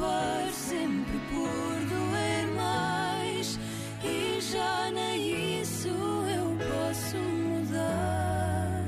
Acabar 0.00 0.48
sempre 0.50 1.18
por 1.28 1.86
doer 1.88 2.46
mais. 2.56 3.58
E 4.02 4.40
já 4.40 4.90
nem 4.92 5.60
isso 5.60 5.88
eu 5.88 6.56
posso 6.56 7.16
mudar. 7.16 8.84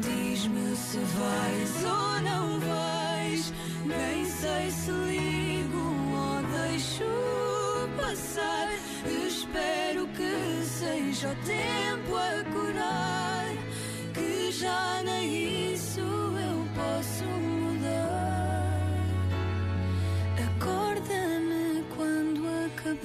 Diz-me 0.00 0.76
se 0.76 0.98
vais 0.98 1.84
ou 1.84 2.20
não 2.22 2.60
vais. 2.60 3.52
Nem 3.84 4.24
sei 4.24 4.70
se 4.70 4.90
ligo 4.90 5.78
ou 6.14 6.42
deixo 6.60 7.04
passar. 7.96 8.68
Espero 9.26 10.06
que 10.08 10.64
seja 10.64 11.30
o 11.30 11.34
tempo 11.44 11.67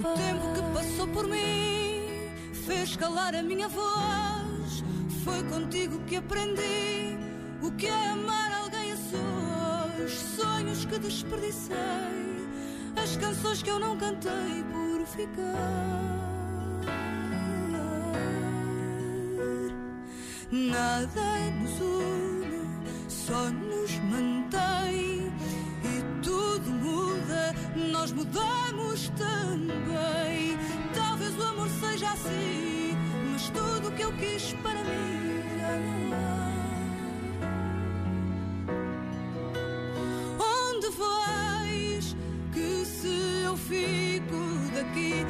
O 0.03 0.15
tempo 0.17 0.53
que 0.53 0.61
passou 0.73 1.07
por 1.07 1.25
mim 1.29 2.29
fez 2.65 2.97
calar 2.97 3.33
a 3.33 3.41
minha 3.41 3.69
voz. 3.69 4.83
Foi 5.23 5.41
contigo 5.43 5.97
que 5.99 6.17
aprendi 6.17 7.17
o 7.61 7.71
que 7.71 7.87
é 7.87 8.09
amar 8.09 8.51
alguém 8.51 8.91
a 8.91 8.97
sós. 8.97 10.11
Sonhos 10.11 10.83
que 10.83 10.99
desperdicei, 10.99 11.77
as 13.01 13.15
canções 13.15 13.63
que 13.63 13.69
eu 13.69 13.79
não 13.79 13.97
cantei 13.97 14.65
por 14.73 15.05
ficar. 15.07 16.03
Nada 20.51 21.21
nos 21.61 21.79
une, 21.79 22.61
só 23.07 23.49
nos 23.51 23.97
mantém. 23.99 24.42
Mudamos 28.23 29.09
também. 29.17 30.57
Talvez 30.95 31.37
o 31.37 31.43
amor 31.43 31.69
seja 31.69 32.11
assim, 32.11 32.95
mas 33.31 33.49
tudo 33.49 33.89
o 33.89 33.91
que 33.91 34.01
eu 34.01 34.13
quis 34.13 34.53
para 34.63 34.83
mim 34.83 35.43
já 35.59 35.77
não 35.77 36.13
há. 36.13 36.43
Onde 40.39 40.87
vais? 40.97 42.15
Que 42.53 42.85
se 42.85 43.43
eu 43.43 43.57
fico 43.57 44.37
daqui, 44.73 45.25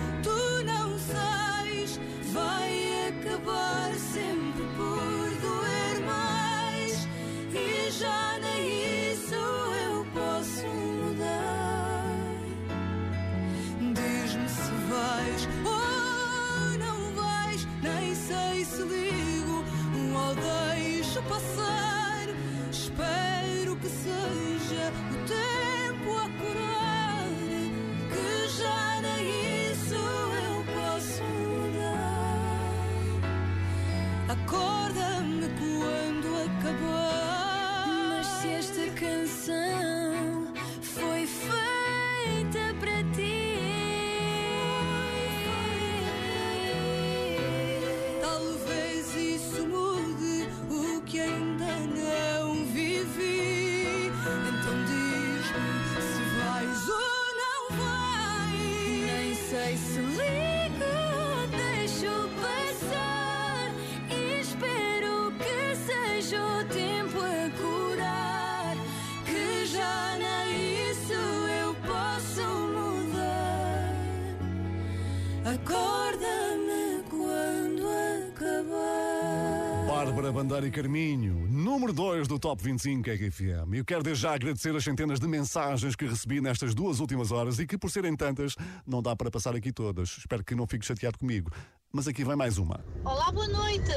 Bárbara 80.04 80.34
Bandeira 80.34 80.68
e 80.68 80.70
Carminho, 80.70 81.48
número 81.50 81.94
2 81.94 82.28
do 82.28 82.38
Top 82.38 82.62
25 82.62 83.10
RFM. 83.10 83.74
Eu 83.74 83.86
quero 83.86 84.04
desde 84.04 84.24
já 84.24 84.34
agradecer 84.34 84.76
as 84.76 84.84
centenas 84.84 85.18
de 85.18 85.26
mensagens 85.30 85.96
que 85.96 86.06
recebi 86.06 86.42
nestas 86.42 86.76
duas 86.76 87.00
últimas 87.00 87.32
horas 87.32 87.58
e 87.58 87.66
que, 87.66 87.78
por 87.78 87.90
serem 87.90 88.14
tantas, 88.14 88.54
não 88.86 89.02
dá 89.02 89.16
para 89.16 89.32
passar 89.32 89.56
aqui 89.56 89.72
todas. 89.72 90.18
Espero 90.18 90.44
que 90.44 90.56
não 90.56 90.68
fique 90.68 90.86
chateado 90.86 91.18
comigo. 91.18 91.50
Mas 91.90 92.06
aqui 92.06 92.26
vai 92.26 92.36
mais 92.36 92.58
uma. 92.58 92.84
Olá, 93.06 93.32
boa 93.32 93.48
noite. 93.48 93.94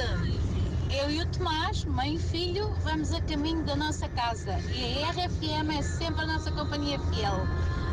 Eu 0.96 1.10
e 1.10 1.20
o 1.20 1.26
Tomás, 1.32 1.84
mãe 1.84 2.14
e 2.14 2.18
filho, 2.20 2.72
vamos 2.84 3.12
a 3.12 3.20
caminho 3.22 3.64
da 3.64 3.74
nossa 3.74 4.08
casa 4.10 4.60
e 4.72 5.02
a 5.02 5.10
RFM 5.10 5.76
é 5.76 5.82
sempre 5.82 6.22
a 6.22 6.26
nossa 6.28 6.52
companhia 6.52 7.00
fiel. 7.00 7.34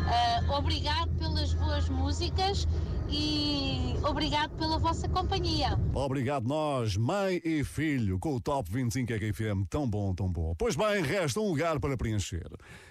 Ah, 0.06 0.56
obrigado 0.56 1.10
pelas 1.18 1.52
boas 1.54 1.88
músicas 1.88 2.68
e 3.08 3.94
obrigado 4.04 4.56
pela 4.56 4.78
vossa 4.78 5.08
companhia. 5.08 5.78
Obrigado 5.92 6.46
nós, 6.46 6.96
mãe 6.96 7.40
e 7.44 7.64
filho, 7.64 8.18
com 8.18 8.34
o 8.34 8.40
Top 8.40 8.70
25 8.70 9.12
RFM, 9.12 9.66
tão 9.68 9.88
bom, 9.88 10.14
tão 10.14 10.30
bom. 10.30 10.54
Pois 10.56 10.76
bem, 10.76 11.02
resta 11.02 11.40
um 11.40 11.48
lugar 11.48 11.80
para 11.80 11.96
preencher. 11.96 12.46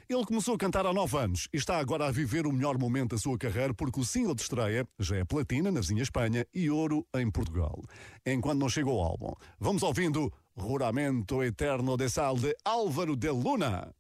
Ele 0.10 0.26
começou 0.26 0.56
a 0.56 0.58
cantar 0.58 0.86
há 0.86 0.94
9 0.94 1.18
anos 1.18 1.48
e 1.54 1.58
está 1.58 1.78
agora 1.78 2.08
a 2.08 2.12
viver 2.12 2.46
o 2.46 2.52
melhor 2.52 2.78
momento 2.78 3.12
da 3.12 3.18
sua 3.18 3.38
carreira 3.38 3.74
porque 3.74 4.00
o 4.00 4.06
single 4.06 4.36
de 4.36 4.42
estreia 4.42 4.88
já 5.00 5.18
é 5.18 5.24
platina 5.24 5.72
na 5.72 5.80
vizinha 5.80 6.04
Espanha 6.04 6.46
e 6.54 6.70
ouro 6.70 7.06
em 7.16 7.30
Portugal. 7.32 7.82
Enquanto 8.26 8.60
não 8.60 8.70
chega 8.70 8.90
o 8.90 9.02
álbum, 9.02 9.34
vamos 9.60 9.82
ouvindo 9.84 10.32
Ruramento 10.56 11.42
Eterno 11.42 11.98
de 11.98 12.10
Sal 12.10 12.36
de 12.36 12.56
Álvaro 12.64 13.16
de 13.16 13.30
Luna. 13.30 13.94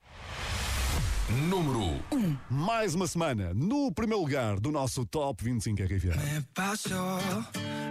Número 1.30 1.80
1. 2.12 2.38
Mais 2.50 2.94
uma 2.96 3.08
semana 3.08 3.54
no 3.54 3.92
primeiro 3.92 4.22
lugar 4.22 4.60
do 4.60 4.72
nosso 4.72 5.06
Top 5.06 5.44
25 5.44 5.82
RFM. 5.84 6.16
Me 6.18 6.42
paso 6.54 7.18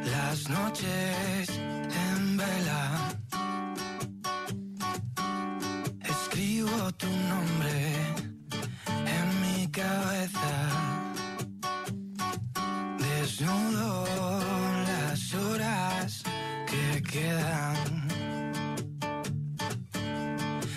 las 0.04 0.46
noches 0.48 1.48
en 1.48 2.36
vela. 2.36 3.08
Escribo 6.04 6.92
tu 6.98 7.06
nombre 7.06 7.92
en 8.88 9.40
mi 9.40 9.66
cabeza. 9.68 10.68
Desnudo 12.98 14.04
las 14.86 15.34
horas 15.34 16.22
que 16.68 17.02
quedan. 17.02 18.08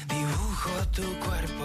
Dibujo 0.08 0.88
tu 0.92 1.04
cuerpo 1.20 1.65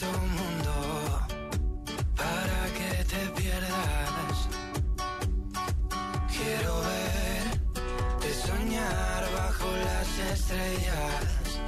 Un 0.00 0.34
mundo 0.34 1.20
para 2.16 2.64
que 2.72 3.04
te 3.04 3.26
pierdas. 3.38 4.48
Quiero 6.32 6.80
verte 6.80 8.34
soñar 8.34 9.22
bajo 9.36 9.66
las 9.84 10.18
estrellas. 10.32 11.60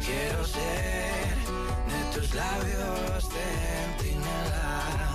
Quiero 0.00 0.44
ser 0.46 1.36
de 1.92 2.00
tus 2.14 2.34
labios 2.34 3.28
centinela. 3.28 5.13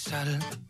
Sal. 0.00 0.69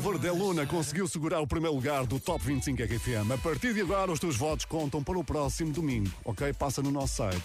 Álvaro 0.00 0.18
de 0.18 0.30
Luna 0.30 0.64
conseguiu 0.64 1.06
segurar 1.06 1.40
o 1.40 1.46
primeiro 1.46 1.76
lugar 1.76 2.06
do 2.06 2.18
Top 2.18 2.42
25 2.42 2.84
RFM. 2.84 3.32
A 3.34 3.36
partir 3.36 3.74
de 3.74 3.82
agora, 3.82 4.10
os 4.10 4.18
teus 4.18 4.34
votos 4.34 4.64
contam 4.64 5.04
para 5.04 5.18
o 5.18 5.22
próximo 5.22 5.72
domingo, 5.72 6.10
ok? 6.24 6.54
Passa 6.54 6.80
no 6.80 6.90
nosso 6.90 7.16
site. 7.16 7.44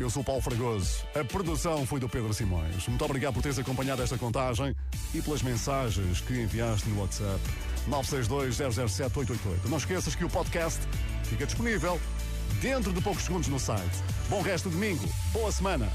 Eu 0.00 0.08
sou 0.08 0.24
Paulo 0.24 0.40
Fragoso. 0.40 1.04
A 1.14 1.22
produção 1.22 1.84
foi 1.84 2.00
do 2.00 2.08
Pedro 2.08 2.32
Simões. 2.32 2.88
Muito 2.88 3.04
obrigado 3.04 3.34
por 3.34 3.42
teres 3.42 3.58
acompanhado 3.58 4.00
esta 4.00 4.16
contagem 4.16 4.74
e 5.12 5.20
pelas 5.20 5.42
mensagens 5.42 6.22
que 6.22 6.32
enviaste 6.32 6.88
no 6.88 6.98
WhatsApp 6.98 7.38
962-007-888. 7.90 9.68
Não 9.68 9.76
esqueças 9.76 10.14
que 10.14 10.24
o 10.24 10.30
podcast 10.30 10.80
fica 11.24 11.44
disponível 11.44 12.00
dentro 12.62 12.90
de 12.90 13.02
poucos 13.02 13.24
segundos 13.24 13.48
no 13.48 13.60
site. 13.60 14.02
Bom 14.30 14.40
resto 14.40 14.70
de 14.70 14.76
domingo. 14.76 15.06
Boa 15.30 15.52
semana. 15.52 15.92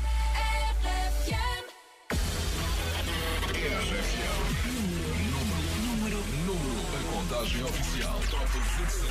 Contagem 7.47 7.63
oficial. 7.63 8.19
Top 8.29 8.47
25. 8.55 9.07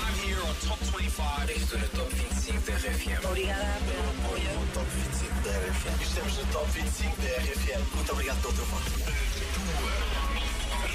I'm 0.00 0.14
here 0.24 0.40
on 0.40 0.54
Top 0.66 0.78
25. 0.78 1.52
Estou 1.52 1.78
no 1.78 1.88
Top 1.88 2.10
25 2.14 2.60
da 2.60 2.72
RFM. 2.72 3.24
Obrigada 3.24 3.80
pelo 3.84 4.10
apoio. 4.10 4.60
No 4.60 4.66
Top 4.72 4.86
25 4.86 5.34
da 5.42 5.50
RFM. 5.50 6.02
Estamos 6.02 6.36
no 6.38 6.46
Top 6.46 6.70
25 6.70 7.16
da 7.16 7.28
RFM. 7.28 7.94
Muito 7.94 8.12
obrigado 8.12 8.40
pelo 8.40 8.54
teu 8.54 8.64
voto. 8.64 8.90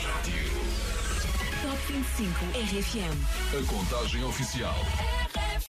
Rádio. 0.04 0.52
Top 1.62 1.94
25 1.94 2.46
RFM. 2.56 3.18
A 3.58 3.66
contagem 3.68 4.24
oficial. 4.24 4.76